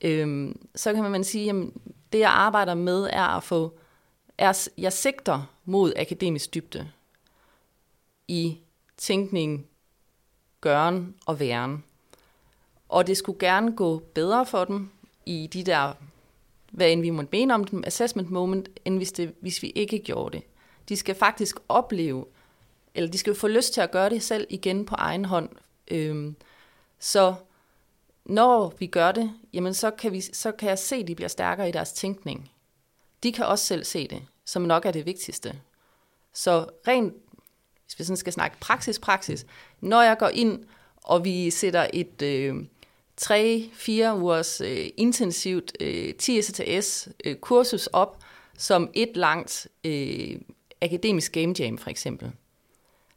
[0.00, 1.56] øhm, så kan man sige, at
[2.12, 3.78] det jeg arbejder med er at få,
[4.38, 6.90] er, jeg sigter mod akademisk dybde
[8.28, 8.58] i
[8.96, 9.66] tænkning,
[10.60, 11.84] gøren og væren.
[12.88, 14.90] Og det skulle gerne gå bedre for dem
[15.26, 15.92] i de der,
[16.70, 19.98] hvad end vi måtte mene om dem, assessment moment, end hvis, det, hvis vi ikke
[19.98, 20.46] gjorde det.
[20.88, 22.26] De skal faktisk opleve,
[22.94, 25.48] eller de skal få lyst til at gøre det selv igen på egen hånd.
[25.88, 26.36] Øhm,
[26.98, 27.34] så
[28.30, 31.28] når vi gør det, jamen så kan, vi, så kan jeg se, at de bliver
[31.28, 32.50] stærkere i deres tænkning.
[33.22, 35.60] De kan også selv se det, som nok er det vigtigste.
[36.34, 37.14] Så rent,
[37.84, 39.46] hvis vi sådan skal snakke praksis-praksis,
[39.80, 40.64] når jeg går ind,
[40.96, 42.54] og vi sætter et øh,
[43.20, 48.18] 3-4 ugers øh, intensivt øh, 10 STS øh, kursus op,
[48.58, 50.40] som et langt øh,
[50.82, 52.32] akademisk game jam for eksempel,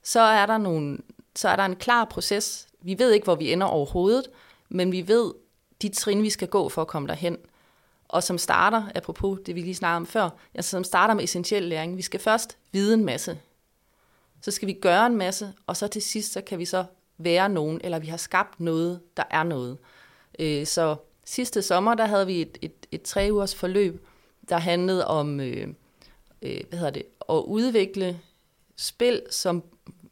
[0.03, 0.97] så er der nogle,
[1.35, 2.67] så er der en klar proces.
[2.81, 4.29] Vi ved ikke, hvor vi ender overhovedet,
[4.73, 5.33] men vi ved
[5.81, 7.37] de trin, vi skal gå for at komme derhen.
[8.07, 11.63] Og som starter, apropos det vi lige snakkede om før, altså som starter med essentiel
[11.63, 11.97] læring.
[11.97, 13.39] Vi skal først vide en masse.
[14.41, 16.85] Så skal vi gøre en masse, og så til sidst, så kan vi så
[17.17, 19.77] være nogen, eller vi har skabt noget, der er noget.
[20.39, 20.95] Øh, så
[21.25, 24.07] sidste sommer, der havde vi et, et, et tre ugers forløb,
[24.49, 25.67] der handlede om øh,
[26.41, 28.19] øh, hvad hedder det, at udvikle
[28.75, 29.63] spil som,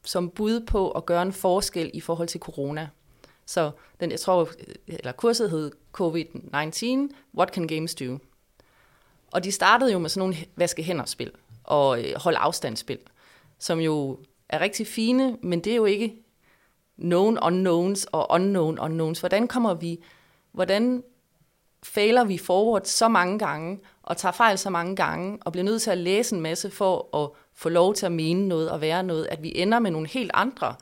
[0.05, 2.89] som bud på at gøre en forskel i forhold til corona.
[3.45, 4.49] Så den, jeg tror,
[4.87, 5.71] eller kurset hed
[6.01, 8.17] COVID-19, What Can Games Do?
[9.31, 11.31] Og de startede jo med sådan nogle vaske hænder spil
[11.63, 12.99] og øh, holde afstandsspil,
[13.59, 14.19] som jo
[14.49, 16.15] er rigtig fine, men det er jo ikke
[16.99, 19.19] known unknowns og unknown unknowns.
[19.19, 20.03] Hvordan kommer vi,
[20.51, 21.03] hvordan
[21.83, 25.81] fejler vi forward så mange gange, og tager fejl så mange gange, og bliver nødt
[25.81, 29.03] til at læse en masse for at få lov til at mene noget og være
[29.03, 30.75] noget, at vi ender med nogle helt andre,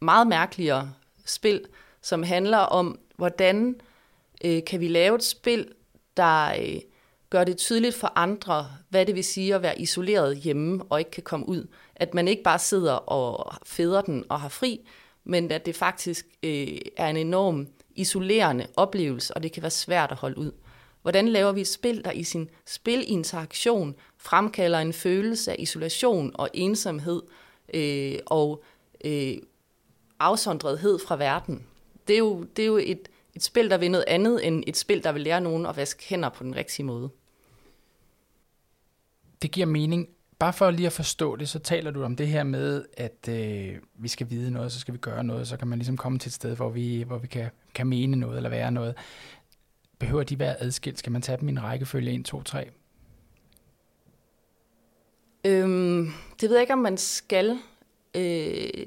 [0.00, 0.92] meget mærkeligere
[1.30, 1.64] spil,
[2.02, 3.80] som handler om, hvordan
[4.44, 5.68] øh, kan vi lave et spil,
[6.16, 6.80] der øh,
[7.30, 11.10] gør det tydeligt for andre, hvad det vil sige at være isoleret hjemme og ikke
[11.10, 11.66] kan komme ud.
[11.96, 14.80] At man ikke bare sidder og fæder den og har fri,
[15.24, 17.66] men at det faktisk øh, er en enorm
[17.96, 20.52] isolerende oplevelse, og det kan være svært at holde ud.
[21.02, 26.48] Hvordan laver vi et spil, der i sin spilinteraktion fremkalder en følelse af isolation og
[26.54, 27.22] ensomhed
[27.74, 28.62] øh, og
[29.04, 29.36] øh,
[30.20, 31.66] afsondrethed fra verden?
[32.08, 34.76] Det er jo, det er jo et, et spil, der vil noget andet end et
[34.76, 37.10] spil, der vil lære nogen at vaske hænder på den rigtige måde.
[39.42, 40.08] Det giver mening.
[40.38, 43.76] Bare for lige at forstå det, så taler du om det her med, at øh,
[43.94, 46.28] vi skal vide noget, så skal vi gøre noget, så kan man ligesom komme til
[46.28, 48.94] et sted, hvor vi, hvor vi kan, kan mene noget eller være noget.
[49.98, 50.98] Behøver de være adskilt?
[50.98, 52.70] Skal man tage dem i en rækkefølge 1, 2, 3?
[55.44, 57.58] Øhm, det ved jeg ikke, om man skal.
[58.14, 58.86] Øh,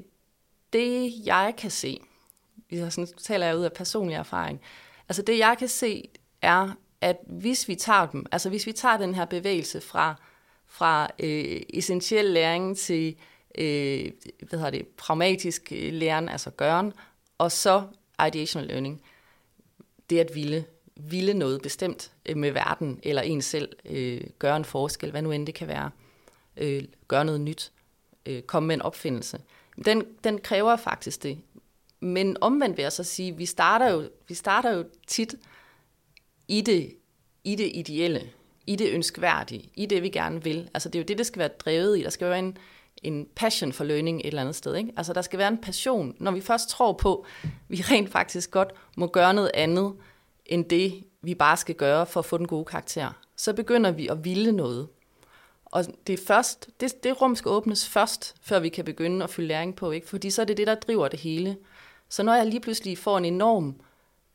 [0.74, 2.00] det jeg kan se,
[2.72, 4.60] sådan taler jeg ud af personlig erfaring,
[5.08, 6.08] altså det jeg kan se
[6.42, 6.70] er,
[7.00, 10.14] at hvis vi tager dem, altså hvis vi tager den her bevægelse fra,
[10.66, 13.16] fra øh, essentiel læring til
[13.58, 14.10] øh,
[14.48, 16.92] hvad hedder det, pragmatisk læring, læren, altså gøren,
[17.38, 17.82] og så
[18.26, 19.02] ideational learning,
[20.10, 20.64] det at ville,
[20.96, 25.30] ville noget bestemt øh, med verden, eller en selv, øh, gøre en forskel, hvad nu
[25.30, 25.90] end det kan være,
[26.56, 27.72] øh, gøre noget nyt,
[28.26, 29.40] øh, komme med en opfindelse.
[29.84, 31.38] Den, den kræver faktisk det.
[32.00, 35.34] Men omvendt vil jeg så sige, vi starter jo, vi starter jo tit
[36.48, 36.94] i det,
[37.44, 38.30] i det ideelle,
[38.66, 40.70] i det ønskværdige, i det vi gerne vil.
[40.74, 42.02] Altså det er jo det, det skal være drevet i.
[42.02, 42.58] Der skal være en,
[43.02, 44.76] en passion for learning et eller andet sted.
[44.76, 44.92] Ikke?
[44.96, 48.50] Altså der skal være en passion, når vi først tror på, at vi rent faktisk
[48.50, 49.92] godt må gøre noget andet,
[50.46, 53.12] end det vi bare skal gøre for at få den gode karakter.
[53.36, 54.88] Så begynder vi at ville noget.
[55.74, 59.30] Og det, er først, det, det rum skal åbnes først, før vi kan begynde at
[59.30, 60.08] fylde læring på, ikke?
[60.08, 61.56] fordi så er det det, der driver det hele.
[62.08, 63.80] Så når jeg lige pludselig får en enorm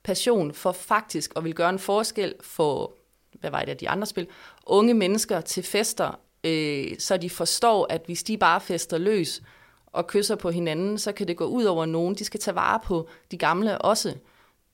[0.03, 2.93] passion for faktisk at vil gøre en forskel for,
[3.33, 4.27] hvad var det de andre spil,
[4.65, 9.41] unge mennesker til fester, øh, så de forstår, at hvis de bare fester løs
[9.85, 12.15] og kysser på hinanden, så kan det gå ud over nogen.
[12.15, 14.13] De skal tage vare på de gamle også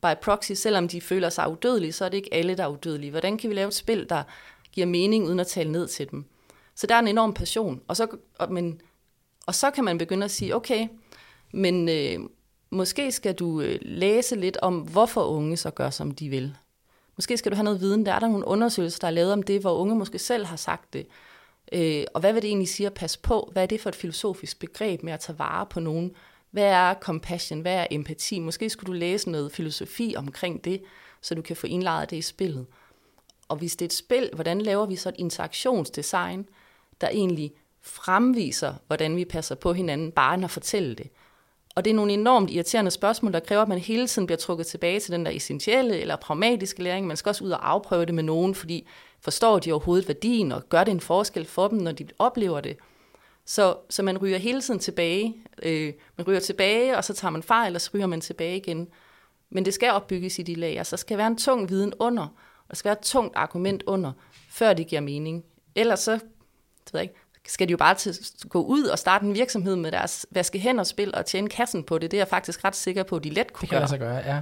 [0.01, 3.11] by proxy, selvom de føler sig udødelige, så er det ikke alle, der er udødelige.
[3.11, 4.23] Hvordan kan vi lave et spil, der
[4.71, 6.25] giver mening, uden at tale ned til dem?
[6.75, 7.81] Så der er en enorm passion.
[7.87, 8.07] Og så,
[8.39, 8.81] og, men,
[9.45, 10.87] og så kan man begynde at sige, okay,
[11.53, 12.19] men øh,
[12.69, 16.55] måske skal du øh, læse lidt om, hvorfor unge så gør, som de vil.
[17.17, 18.05] Måske skal du have noget viden.
[18.05, 20.55] Der er der nogle undersøgelser, der er lavet om det, hvor unge måske selv har
[20.55, 21.07] sagt det.
[21.71, 23.49] Øh, og hvad vil det egentlig sige at passe på?
[23.51, 26.11] Hvad er det for et filosofisk begreb med at tage vare på nogen?
[26.51, 27.61] Hvad er compassion?
[27.61, 28.39] Hvad er empati?
[28.39, 30.83] Måske skulle du læse noget filosofi omkring det,
[31.21, 32.65] så du kan få indlejret det i spillet.
[33.47, 36.47] Og hvis det er et spil, hvordan laver vi så et interaktionsdesign,
[37.01, 41.09] der egentlig fremviser, hvordan vi passer på hinanden, bare end at fortælle det.
[41.75, 44.67] Og det er nogle enormt irriterende spørgsmål, der kræver, at man hele tiden bliver trukket
[44.67, 47.07] tilbage til den der essentielle eller pragmatiske læring.
[47.07, 48.87] Man skal også ud og afprøve det med nogen, fordi
[49.19, 52.77] forstår de overhovedet værdien, og gør det en forskel for dem, når de oplever det.
[53.45, 55.35] Så, så man ryger hele tiden tilbage.
[55.63, 58.87] Øh, man ryger tilbage, og så tager man fejl, og så ryger man tilbage igen.
[59.49, 60.77] Men det skal opbygges i de lag.
[60.77, 63.83] Altså, der skal være en tung viden under, og der skal være et tungt argument
[63.87, 64.11] under,
[64.49, 65.43] før det giver mening.
[65.75, 66.19] Ellers så,
[66.85, 68.15] det ved jeg ikke, skal de jo bare til,
[68.49, 71.97] gå ud og starte en virksomhed med deres vaske hænder spil og tjene kassen på
[71.97, 72.11] det.
[72.11, 73.87] Det er jeg faktisk ret sikker på, at de let kunne det kan gøre.
[73.87, 74.41] Det gøre, ja.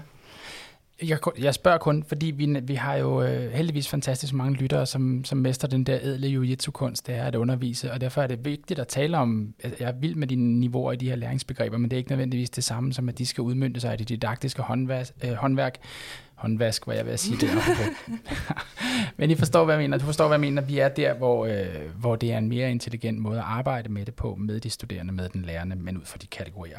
[1.02, 5.26] Jeg, jeg spørger kun, fordi vi, vi har jo øh, heldigvis fantastisk mange lyttere, som,
[5.26, 8.80] som mester den der edle jiu-jitsu-kunst, det er at undervise, og derfor er det vigtigt
[8.80, 11.96] at tale om, jeg er vild med dine niveauer i de her læringsbegreber, men det
[11.96, 15.08] er ikke nødvendigvis det samme som, at de skal udmynde sig i det didaktiske håndværk,
[15.24, 15.80] øh, håndværk
[16.44, 17.50] håndvask, hvad jeg vil sige det
[19.18, 19.98] Men I forstår, hvad jeg mener.
[19.98, 20.62] Du forstår, hvad jeg mener.
[20.62, 21.66] Vi er der, hvor, øh,
[22.00, 25.14] hvor det er en mere intelligent måde at arbejde med det på, med de studerende,
[25.14, 26.78] med den lærende, men ud fra de kategorier.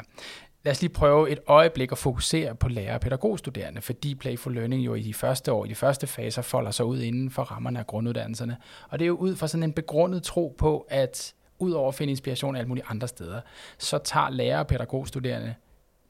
[0.65, 4.85] Lad os lige prøve et øjeblik at fokusere på lærer- og pædagogstuderende, fordi Playful Learning
[4.85, 7.79] jo i de første år, i de første faser, folder sig ud inden for rammerne
[7.79, 8.57] af grunduddannelserne.
[8.89, 11.95] Og det er jo ud fra sådan en begrundet tro på, at ud over at
[11.95, 13.41] finde inspiration alle mulige andre steder,
[13.77, 15.55] så tager lærer- og pædagogstuderende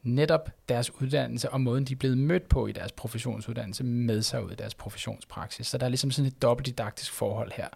[0.04, 4.46] netop deres uddannelse og måden, de er blevet mødt på i deres professionsuddannelse, med sig
[4.46, 5.68] ud i deres professionspraksis.
[5.68, 7.68] Så der er ligesom sådan et dobbeltdidaktisk forhold her.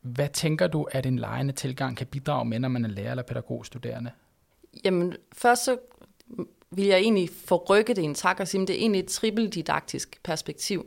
[0.00, 3.22] Hvad tænker du, at en lejende tilgang kan bidrage med, når man er lærer- eller
[3.22, 4.10] pædagogstuderende?
[4.84, 5.78] Jamen, først så
[6.70, 10.20] vil jeg egentlig forrykke det en tak og sige, at det er egentlig et trippeldidaktisk
[10.22, 10.86] perspektiv.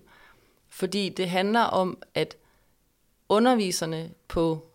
[0.70, 2.38] Fordi det handler om, at
[3.30, 4.68] underviserne på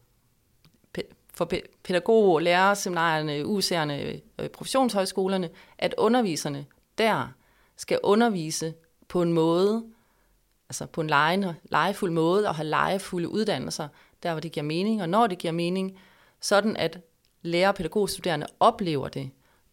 [1.37, 1.51] for
[1.85, 6.67] pædagoger, lærere, seminarierne, UC'erne, øh, professionshøjskolerne, at underviserne
[6.99, 7.29] der
[7.77, 8.75] skal undervise
[9.09, 9.85] på en måde,
[10.69, 13.89] altså på en lejende, legefuld måde, og have legefulde uddannelser,
[14.23, 15.99] der hvor det giver mening, og når det giver mening,
[16.41, 17.01] sådan at
[17.47, 19.31] lærer- og pædagogstuderende oplever det,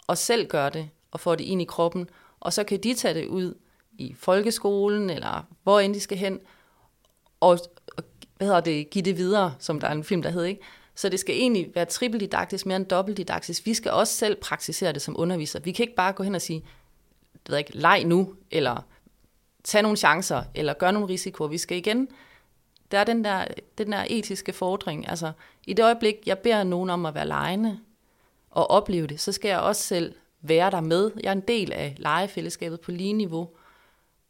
[0.07, 2.09] og selv gør det, og får det ind i kroppen,
[2.39, 3.53] og så kan de tage det ud
[3.97, 6.39] i folkeskolen, eller hvor end de skal hen,
[7.39, 7.59] og,
[7.97, 8.03] og
[8.37, 10.61] hvad hedder det, give det videre, som der er en film, der hedder, ikke?
[10.95, 13.65] Så det skal egentlig være trippeldidaktisk mere end dobbeltdidaktisk.
[13.65, 15.59] Vi skal også selv praktisere det som underviser.
[15.59, 16.63] Vi kan ikke bare gå hen og sige,
[17.33, 18.85] det ved ikke, leg nu, eller
[19.63, 21.47] tage nogle chancer, eller gøre nogle risikoer.
[21.47, 22.07] Vi skal igen,
[22.93, 23.45] der er den der,
[23.77, 25.09] den der etiske fordring.
[25.09, 25.31] Altså,
[25.67, 27.79] i det øjeblik, jeg beder nogen om at være lejende
[28.49, 31.11] og opleve det, så skal jeg også selv være der med.
[31.23, 33.49] Jeg er en del af legefællesskabet på lige niveau,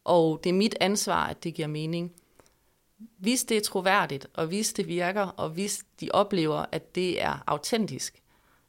[0.03, 2.13] og det er mit ansvar, at det giver mening
[3.17, 7.43] hvis det er troværdigt, og hvis det virker, og hvis de oplever, at det er
[7.47, 8.21] autentisk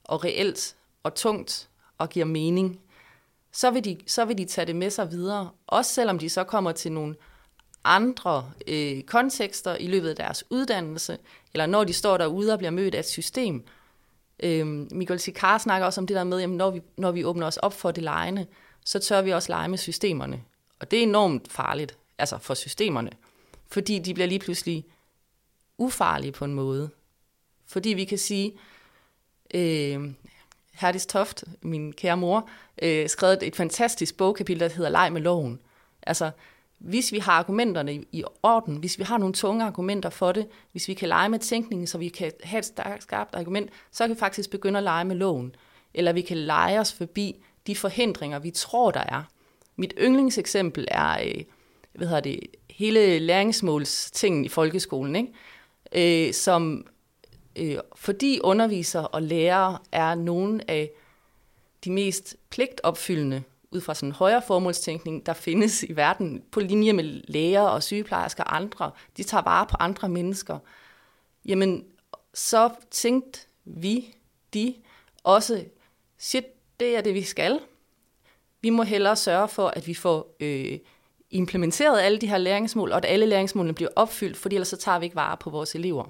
[0.04, 1.68] og reelt og tungt
[1.98, 2.80] og giver mening,
[3.52, 6.44] så vil de, så vil de tage det med sig videre, også selvom de så
[6.44, 7.16] kommer til nogle
[7.84, 11.18] andre øh, kontekster i løbet af deres uddannelse,
[11.52, 13.64] eller når de står derude og bliver mødt af et system.
[14.40, 17.46] Øh, Miguel Sikar snakker også om det der med, at når vi, når vi åbner
[17.46, 18.46] os op for det lejende,
[18.84, 20.42] så tør vi også lege med systemerne.
[20.80, 23.10] Og det er enormt farligt, altså for systemerne
[23.74, 24.84] fordi de bliver lige pludselig
[25.78, 26.90] ufarlige på en måde.
[27.66, 28.52] Fordi vi kan sige,
[29.54, 30.12] øh,
[30.72, 32.48] Herdis Toft, min kære mor,
[32.82, 35.60] øh, skrevet et fantastisk bogkapitel, der hedder Leg med loven.
[36.02, 36.30] Altså,
[36.84, 40.46] hvis vi har argumenterne i, i orden, hvis vi har nogle tunge argumenter for det,
[40.72, 44.04] hvis vi kan lege med tænkningen, så vi kan have et stærkt, skarpt argument, så
[44.04, 45.54] kan vi faktisk begynde at lege med loven.
[45.94, 49.22] Eller vi kan lege os forbi de forhindringer, vi tror, der er.
[49.76, 51.44] Mit yndlingseksempel er, øh,
[51.92, 56.26] hvad hedder det, hele læringsmålstingen i folkeskolen, ikke?
[56.28, 56.86] Øh, som
[57.56, 60.90] øh, fordi underviser og lærere er nogle af
[61.84, 63.42] de mest pligtopfyldende
[63.74, 67.82] ud fra sådan en højere formålstænkning, der findes i verden på linje med læger og
[67.82, 68.90] sygeplejersker og andre.
[69.16, 70.58] De tager vare på andre mennesker.
[71.44, 71.84] Jamen,
[72.34, 74.14] så tænkte vi,
[74.54, 74.74] de,
[75.24, 75.64] også,
[76.18, 76.44] shit,
[76.80, 77.60] det er det, vi skal.
[78.60, 80.78] Vi må hellere sørge for, at vi får øh,
[81.30, 84.98] implementeret alle de her læringsmål, og at alle læringsmålene bliver opfyldt, fordi ellers så tager
[84.98, 86.04] vi ikke vare på vores elever.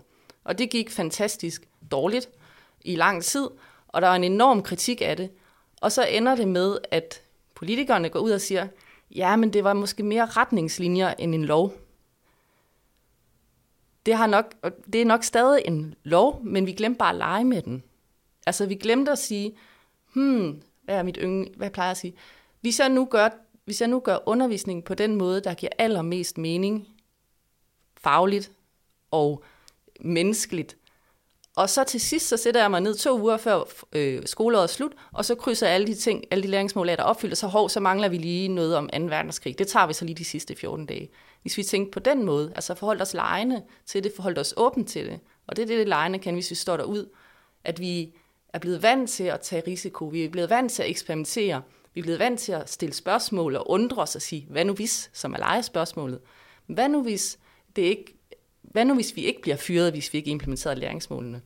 [0.45, 2.29] Og det gik fantastisk dårligt
[2.81, 3.49] i lang tid,
[3.89, 5.31] og der var en enorm kritik af det.
[5.81, 7.24] Og så ender det med, at
[7.65, 8.69] politikerne går ud og siger,
[9.11, 11.73] ja, men det var måske mere retningslinjer end en lov.
[14.07, 14.55] Det, har nok,
[14.93, 17.83] det er nok stadig en lov, men vi glemte bare at lege med den.
[18.47, 19.57] Altså, vi glemte at sige,
[20.15, 22.15] hmm, hvad er mit yndling, hvad plejer jeg at sige?
[22.61, 23.29] Hvis jeg nu gør
[23.65, 26.89] hvis jeg nu gør undervisningen på den måde, der giver allermest mening,
[27.97, 28.53] fagligt
[29.11, 29.45] og
[30.01, 30.77] menneskeligt,
[31.57, 34.67] og så til sidst, så sætter jeg mig ned to uger før øh, skoleåret er
[34.67, 37.47] slut, og så krydser alle de ting, alle de læringsmål, der er opfyldt, og så,
[37.47, 38.99] hov, så mangler vi lige noget om 2.
[39.05, 39.59] verdenskrig.
[39.59, 41.11] Det tager vi så lige de sidste 14 dage.
[41.43, 44.89] Hvis vi tænker på den måde, altså forholdt os lejende til det, forholdt os åbent
[44.89, 47.09] til det, og det er det, det lejende kan, hvis vi står derud,
[47.65, 48.15] at vi
[48.49, 51.63] er blevet vant til at tage risiko, vi er blevet vant til at eksperimentere,
[51.95, 54.73] vi er blevet vant til at stille spørgsmål og undre os og sige, hvad nu
[54.73, 56.21] hvis, som er legespørgsmålet.
[56.67, 57.39] Hvad nu hvis,
[57.77, 58.14] det ikke,
[58.73, 61.41] hvad nu hvis vi ikke bliver fyret, hvis vi ikke implementerer læringsmålene?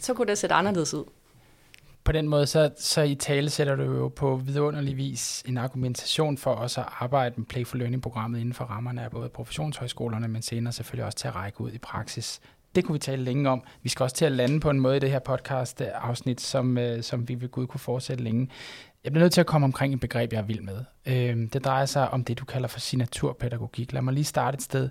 [0.00, 1.04] Så kunne det sætte anderledes ud.
[2.04, 6.38] på den måde, så, så i tale sætter du jo på vidunderlig vis en argumentation
[6.38, 10.72] for også at arbejde med Playful Learning-programmet inden for rammerne af både professionshøjskolerne, men senere
[10.72, 12.40] selvfølgelig også til at række ud i praksis.
[12.74, 13.62] Det kunne vi tale længe om.
[13.82, 17.02] Vi skal også til at lande på en måde i det her podcast-afsnit, som, øh,
[17.02, 18.48] som vi ved Gud kunne fortsætte længe.
[19.04, 20.84] Jeg bliver nødt til at komme omkring et begreb, jeg er vild med.
[21.06, 23.92] Øhm, det drejer sig om det, du kalder for signaturpædagogik.
[23.92, 24.90] Lad mig lige starte et sted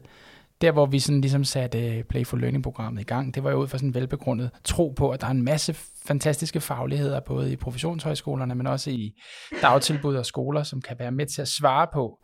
[0.66, 3.68] der hvor vi sådan ligesom satte øh, Playful Learning-programmet i gang, det var jo ud
[3.68, 7.56] fra sådan en velbegrundet tro på, at der er en masse fantastiske fagligheder, både i
[7.56, 9.14] professionshøjskolerne, men også i
[9.62, 12.20] dagtilbud og skoler, som kan være med til at svare på,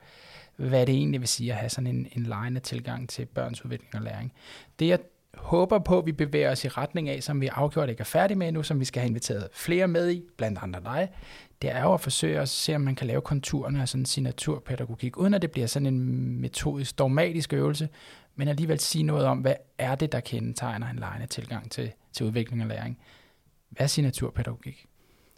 [0.57, 3.95] hvad det egentlig vil sige at have sådan en, en lejende tilgang til børns udvikling
[3.95, 4.33] og læring.
[4.79, 4.99] Det jeg
[5.33, 8.37] håber på, at vi bevæger os i retning af, som vi afgjort ikke er færdige
[8.37, 11.09] med nu, som vi skal have inviteret flere med i, blandt andre dig,
[11.61, 14.05] det er jo at forsøge at se, om man kan lave konturerne af sådan en
[14.05, 17.89] signaturpædagogik, uden at det bliver sådan en metodisk, dogmatisk øvelse,
[18.35, 22.25] men alligevel sige noget om, hvad er det, der kendetegner en lejende tilgang til, til
[22.25, 22.99] udvikling og læring.
[23.69, 24.85] Hvad er signaturpædagogik?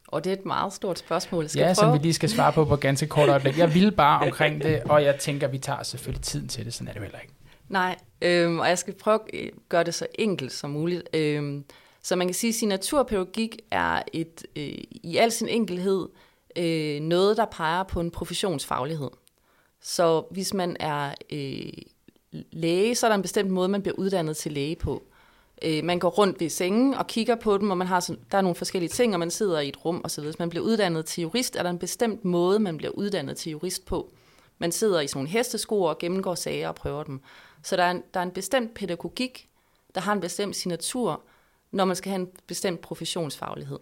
[0.08, 1.50] Og det er et meget stort spørgsmål.
[1.50, 3.58] Skal ja, som vi lige skal svare på på ganske kort øjeblik.
[3.58, 6.88] Jeg vil bare omkring det, og jeg tænker, vi tager selvfølgelig tiden til det, sådan
[6.88, 7.34] er det heller ikke.
[7.70, 11.10] Nej, øhm, og jeg skal prøve at gøre det så enkelt som muligt.
[11.14, 11.66] Øhm,
[12.02, 16.10] så man kan sige, at signaturpædagogik er et, øh, i al sin enkelhed
[16.56, 19.10] øh, noget, der peger på en professionsfaglighed.
[19.82, 21.74] Så hvis man er øh,
[22.52, 25.04] læge, så er der en bestemt måde, man bliver uddannet til læge på.
[25.62, 28.38] Øh, man går rundt ved sengen og kigger på dem, og man har sådan, der
[28.38, 30.24] er nogle forskellige ting, og man sidder i et rum osv.
[30.24, 33.52] Hvis man bliver uddannet til jurist, er der en bestemt måde, man bliver uddannet til
[33.52, 34.12] jurist på.
[34.58, 37.22] Man sidder i sådan nogle hestesko og gennemgår sager og prøver dem.
[37.64, 39.50] Så der er en, der er en bestemt pædagogik,
[39.96, 41.22] der har en bestemt signatur,
[41.72, 43.80] når man skal have en bestemt professionsfaglighed.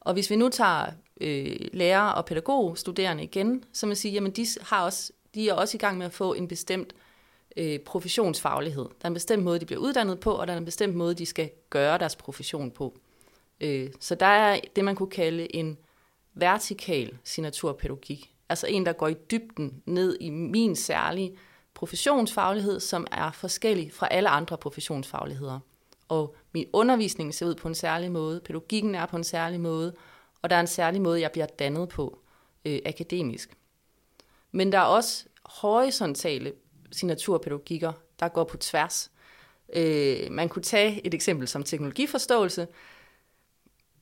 [0.00, 0.86] Og hvis vi nu tager
[1.20, 5.54] øh, lærer og pædagog studerende igen, så man sige, jamen de, har også, de er
[5.54, 6.94] også i gang med at få en bestemt
[7.56, 8.84] øh, professionsfaglighed.
[8.84, 11.14] Der er en bestemt måde, de bliver uddannet på, og der er en bestemt måde,
[11.14, 12.98] de skal gøre deres profession på.
[13.60, 15.78] Øh, så der er det, man kunne kalde en
[16.34, 18.34] vertikal signaturpædagogik.
[18.48, 21.36] Altså en, der går i dybden ned i min særlige
[21.74, 25.60] professionsfaglighed, som er forskellig fra alle andre professionsfagligheder.
[26.08, 29.94] Og min undervisning ser ud på en særlig måde, pædagogikken er på en særlig måde,
[30.42, 32.18] og der er en særlig måde, jeg bliver dannet på
[32.64, 33.56] øh, akademisk.
[34.52, 36.52] Men der er også horisontale
[36.92, 39.10] signaturpædagogikker, der går på tværs.
[39.72, 42.68] Øh, man kunne tage et eksempel som teknologiforståelse,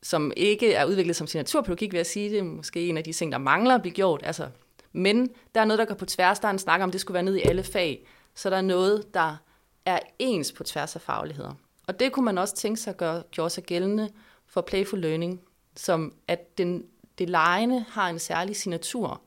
[0.02, 2.30] som ikke er udviklet som signaturpædagogik, vil jeg sige.
[2.30, 4.20] Det er måske en af de ting, der mangler at blive gjort.
[4.24, 4.48] Altså,
[4.92, 6.38] men der er noget, der går på tværs.
[6.38, 8.06] Der er en snak om, at det skulle være ned i alle fag.
[8.34, 9.36] Så der er noget, der
[9.84, 11.54] er ens på tværs af fagligheder.
[11.86, 14.10] Og det kunne man også tænke sig at gøre, gjorde sig gældende
[14.46, 15.40] for Playful Learning,
[15.76, 16.84] som at den,
[17.18, 19.22] det lejende har en særlig signatur,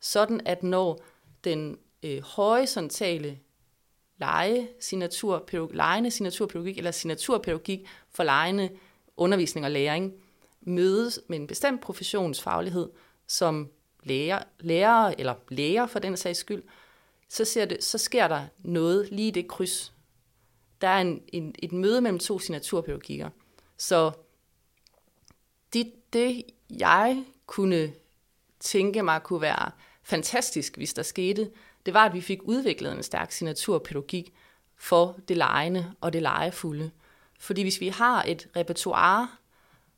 [0.00, 1.02] sådan at når
[1.44, 3.38] den øh, horisontale
[4.18, 8.70] lege, signatur, lejende signaturpædagogik eller signaturpædagogik for lejende
[9.16, 10.12] undervisning og læring
[10.60, 12.90] mødes med en bestemt professionsfaglighed,
[13.26, 13.70] som
[14.02, 16.62] lærer, lærer eller lærer for den sags skyld,
[17.28, 19.92] så, ser det, så sker der noget lige i det kryds.
[20.80, 23.30] Der er en, en, et møde mellem to signaturpædagogikker.
[23.76, 24.12] Så
[25.72, 27.92] det, det, jeg kunne
[28.60, 29.70] tænke mig kunne være
[30.02, 31.50] fantastisk, hvis der skete,
[31.86, 34.34] det var, at vi fik udviklet en stærk signaturpædagogik
[34.76, 36.90] for det lejende og det legefulde.
[37.38, 39.28] Fordi hvis vi har et repertoire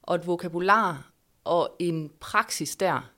[0.02, 1.10] og et vokabular
[1.44, 3.10] og en praksis der,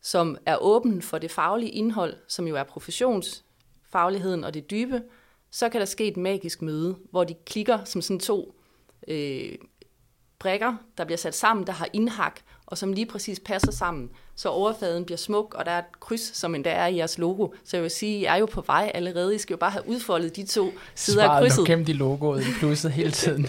[0.00, 5.02] som er åben for det faglige indhold, som jo er professionsfagligheden og det dybe,
[5.50, 8.54] så kan der ske et magisk møde, hvor de klikker som sådan to
[9.08, 9.54] øh,
[10.42, 14.48] brikker, der bliver sat sammen, der har indhak, og som lige præcis passer sammen, så
[14.48, 17.48] overfladen bliver smuk, og der er et kryds, som endda er i jeres logo.
[17.64, 19.34] Så jeg vil sige, I er jo på vej allerede.
[19.34, 21.66] I skal jo bare have udfoldet de to sider Svaret af krydset.
[21.66, 23.46] Svaret i logoet, i plusset hele tiden.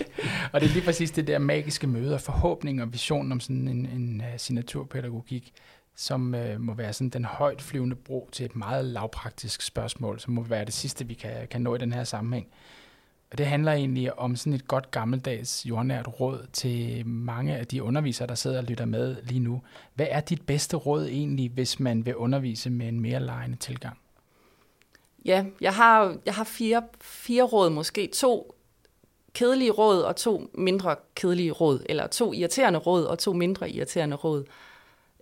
[0.54, 3.68] og det er lige præcis det der magiske møde og forhåbning og vision om sådan
[3.68, 5.54] en, en uh, signaturpædagogik,
[5.96, 10.34] som uh, må være sådan den højt flyvende bro til et meget lavpraktisk spørgsmål, som
[10.34, 12.48] må være det sidste, vi kan, kan nå i den her sammenhæng.
[13.34, 17.84] Og det handler egentlig om sådan et godt gammeldags jordnært råd til mange af de
[17.84, 19.62] undervisere, der sidder og lytter med lige nu.
[19.94, 23.98] Hvad er dit bedste råd egentlig, hvis man vil undervise med en mere lejende tilgang?
[25.26, 28.08] Ja, jeg har, jeg har fire, fire råd måske.
[28.08, 28.56] To
[29.34, 34.16] kedelige råd og to mindre kedelige råd, eller to irriterende råd og to mindre irriterende
[34.16, 34.46] råd.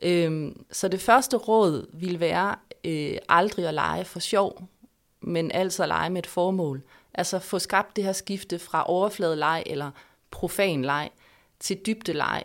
[0.02, 4.68] Øhm, så det første råd vil være øh, aldrig at lege for sjov,
[5.22, 6.82] men altså at lege med et formål.
[7.14, 9.92] Altså få skabt det her skifte fra overfladeleg eller
[10.32, 11.10] profan leg
[11.60, 12.44] til dybdeleg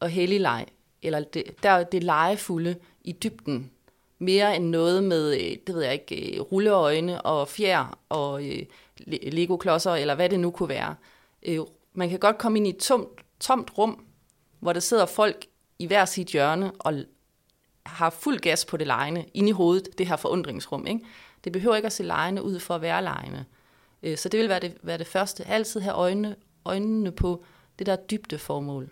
[0.00, 0.66] og hellig leg.
[1.02, 3.70] Eller det, der det legefulde i dybden.
[4.18, 8.62] Mere end noget med, øh, det ved jeg ikke, øh, rulleøjne og fjer og øh,
[9.06, 10.94] legoklodser, eller hvad det nu kunne være.
[11.42, 11.58] Øh,
[11.92, 13.08] man kan godt komme ind i et tomt,
[13.40, 14.04] tomt rum,
[14.60, 15.46] hvor der sidder folk
[15.78, 16.94] i hver sit hjørne og
[17.86, 20.86] har fuld gas på det lejende, inde i hovedet, det her forundringsrum.
[20.86, 21.00] Ikke?
[21.44, 23.44] Det behøver ikke at se lejende ud for at være lejende.
[24.02, 25.46] Øh, så det vil være det, være det første.
[25.46, 27.44] Altid have øjnene, øjnene på
[27.78, 28.90] det der dybde formål.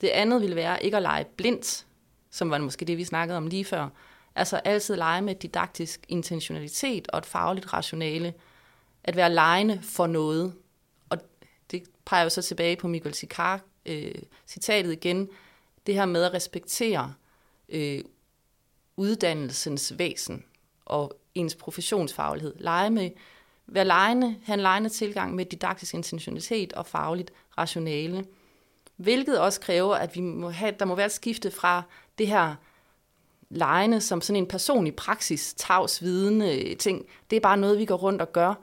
[0.00, 1.86] Det andet vil være ikke at lege blindt,
[2.30, 3.88] som var måske det, vi snakkede om lige før.
[4.34, 8.34] Altså altid lege med didaktisk intentionalitet og et fagligt rationale.
[9.04, 10.54] At være lejende for noget.
[11.08, 11.18] Og
[11.70, 14.14] det peger jo så tilbage på Michael Sikar, øh,
[14.46, 15.28] citatet igen.
[15.86, 17.14] Det her med at respektere
[17.68, 18.00] øh,
[18.96, 20.44] uddannelsens væsen
[20.84, 22.54] og ens professionsfaglighed.
[22.58, 23.10] Lege med,
[23.72, 28.24] være lejende, have en lejende tilgang med didaktisk intentionalitet og fagligt rationale.
[28.96, 31.82] Hvilket også kræver, at vi må have, der må være et skifte fra
[32.18, 32.54] det her
[33.50, 37.06] lejende som sådan en personlig praksis, tavs vidende øh, ting.
[37.30, 38.54] Det er bare noget, vi går rundt og gør,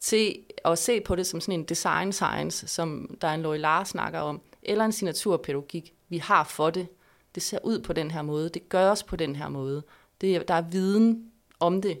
[0.00, 3.58] til at se på det som sådan en design science, som der er en Lori
[3.58, 6.88] Lars snakker om, eller en signaturpædagogik, vi har for det.
[7.34, 9.82] Det ser ud på den her måde, det gøres på den her måde.
[10.20, 12.00] Det, der er viden om det.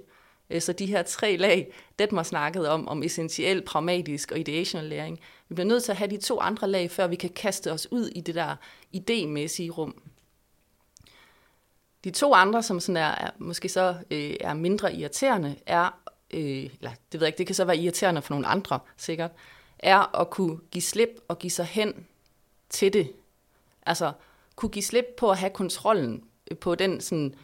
[0.50, 4.86] Øh, så de her tre lag, det man snakkede om, om essentiel, pragmatisk og ideational
[4.86, 7.72] læring, vi bliver nødt til at have de to andre lag, før vi kan kaste
[7.72, 8.56] os ud i det der
[8.96, 10.02] idémæssige rum.
[12.04, 16.40] De to andre, som sådan er, er måske så øh, er mindre irriterende, er, øh,
[16.40, 19.30] eller det ved jeg ikke, det kan så være irriterende for nogle andre sikkert,
[19.78, 22.06] er at kunne give slip og give sig hen
[22.70, 23.12] til det.
[23.86, 24.12] Altså
[24.56, 27.40] kunne give slip på at have kontrollen øh, på den sådan, øh,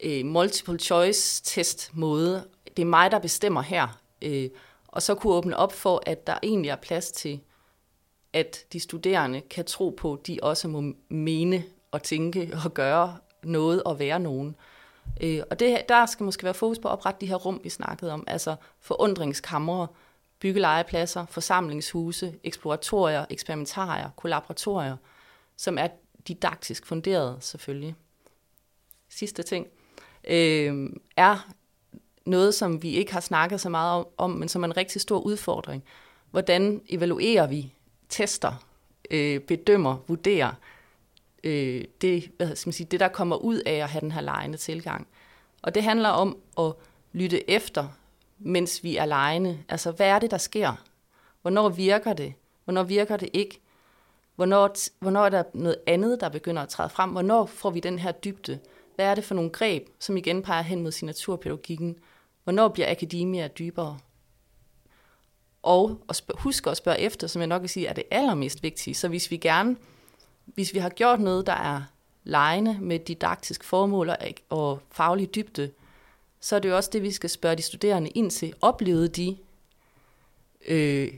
[0.00, 2.48] Øh, multiple choice test måde.
[2.76, 4.00] Det er mig, der bestemmer her.
[4.22, 4.50] Øh,
[4.88, 7.40] og så kunne åbne op for, at der egentlig er plads til,
[8.32, 13.16] at de studerende kan tro på, at de også må mene og tænke og gøre
[13.42, 14.56] noget og være nogen.
[15.20, 17.68] Øh, og det, der skal måske være fokus på at oprette de her rum, vi
[17.68, 19.86] snakkede om, altså forundringskamre,
[20.38, 24.96] byggelegepladser, forsamlingshuse, eksploratorier, eksperimentarier, kollaboratorier,
[25.56, 25.88] som er
[26.28, 27.94] didaktisk funderet selvfølgelig.
[29.08, 29.66] Sidste ting
[30.28, 31.48] øh, er
[32.26, 35.18] noget, som vi ikke har snakket så meget om, men som er en rigtig stor
[35.18, 35.84] udfordring.
[36.30, 37.72] Hvordan evaluerer vi,
[38.08, 38.66] tester,
[39.10, 40.52] øh, bedømmer, vurderer
[41.44, 44.20] øh, det, hvad skal man sige, det, der kommer ud af at have den her
[44.20, 45.06] lejende tilgang.
[45.62, 46.72] Og det handler om at
[47.12, 47.88] lytte efter,
[48.38, 49.58] mens vi er lejende.
[49.68, 50.84] Altså, hvad er det, der sker?
[51.42, 52.34] Hvornår virker det?
[52.64, 53.60] Hvornår virker det ikke?
[54.36, 57.10] Hvornår, hvornår er der noget andet, der begynder at træde frem?
[57.10, 58.58] Hvornår får vi den her dybde?
[58.94, 61.96] Hvad er det for nogle greb, som igen peger hen mod signaturpædagogikken?
[62.44, 63.98] Hvornår bliver akademia dybere?
[65.62, 68.94] Og at husk at spørge efter, som jeg nok vil sige, er det allermest vigtige.
[68.94, 69.76] Så hvis vi gerne,
[70.44, 71.82] hvis vi har gjort noget, der er
[72.24, 74.18] lejende med didaktisk formål og,
[74.48, 75.70] og faglig dybde,
[76.40, 78.54] så er det jo også det, vi skal spørge de studerende ind til.
[78.60, 79.36] Oplevede de
[80.66, 81.14] øh,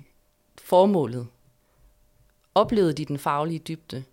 [0.58, 1.26] formålet?
[2.54, 4.04] Oplevede de den faglige dybde,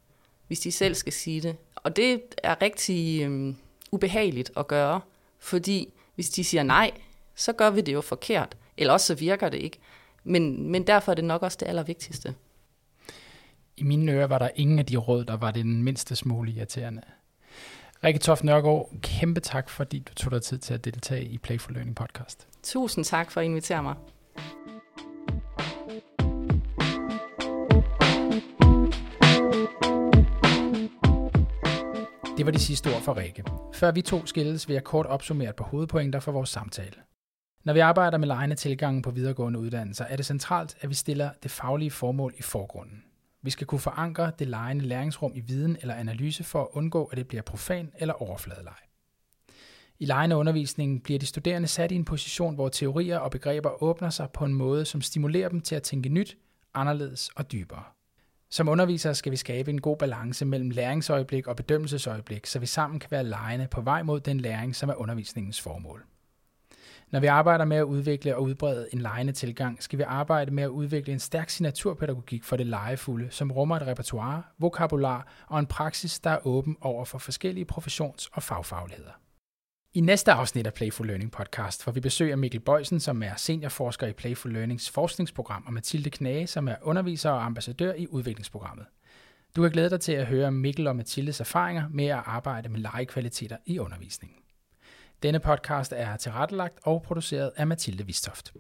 [0.47, 1.55] hvis de selv skal sige det?
[1.83, 3.55] Og det er rigtig øh,
[3.91, 5.01] ubehageligt at gøre,
[5.39, 6.91] fordi hvis de siger nej,
[7.35, 8.57] så gør vi det jo forkert.
[8.77, 9.77] Eller også så virker det ikke.
[10.23, 12.35] Men, men derfor er det nok også det allervigtigste.
[13.77, 17.01] I mine ører var der ingen af de råd, der var den mindste smule irriterende.
[18.03, 21.73] Rikke Toft Nørgaard, kæmpe tak, fordi du tog dig tid til at deltage i Playful
[21.73, 22.47] Learning podcast.
[22.63, 23.95] Tusind tak for at invitere mig.
[32.43, 33.43] Det var de sidste ord for Rikke.
[33.73, 36.95] Før vi to skilles, vil jeg kort opsummere et par hovedpointer for vores samtale.
[37.63, 41.29] Når vi arbejder med lejende tilgangen på videregående uddannelser, er det centralt, at vi stiller
[41.43, 43.03] det faglige formål i forgrunden.
[43.41, 47.17] Vi skal kunne forankre det lejende læringsrum i viden eller analyse for at undgå, at
[47.17, 48.75] det bliver profan eller overfladeleg.
[49.99, 54.09] I lejende undervisningen bliver de studerende sat i en position, hvor teorier og begreber åbner
[54.09, 56.37] sig på en måde, som stimulerer dem til at tænke nyt,
[56.73, 57.83] anderledes og dybere.
[58.53, 62.99] Som undervisere skal vi skabe en god balance mellem læringsøjeblik og bedømmelsesøjeblik, så vi sammen
[62.99, 66.05] kan være lejende på vej mod den læring, som er undervisningens formål.
[67.11, 70.63] Når vi arbejder med at udvikle og udbrede en lejende tilgang, skal vi arbejde med
[70.63, 75.65] at udvikle en stærk signaturpædagogik for det legefulde, som rummer et repertoire, vokabular og en
[75.65, 79.22] praksis, der er åben over for forskellige professions- og fagfagligheder.
[79.95, 83.35] I næste afsnit af Playful Learning podcast får vi besøg af Mikkel Bøjsen, som er
[83.35, 88.85] seniorforsker i Playful Learnings forskningsprogram, og Mathilde Knage, som er underviser og ambassadør i udviklingsprogrammet.
[89.55, 92.79] Du kan glæde dig til at høre Mikkel og Mathildes erfaringer med at arbejde med
[92.79, 94.37] legekvaliteter i undervisningen.
[95.23, 98.53] Denne podcast er tilrettelagt og produceret af Mathilde Vistoft.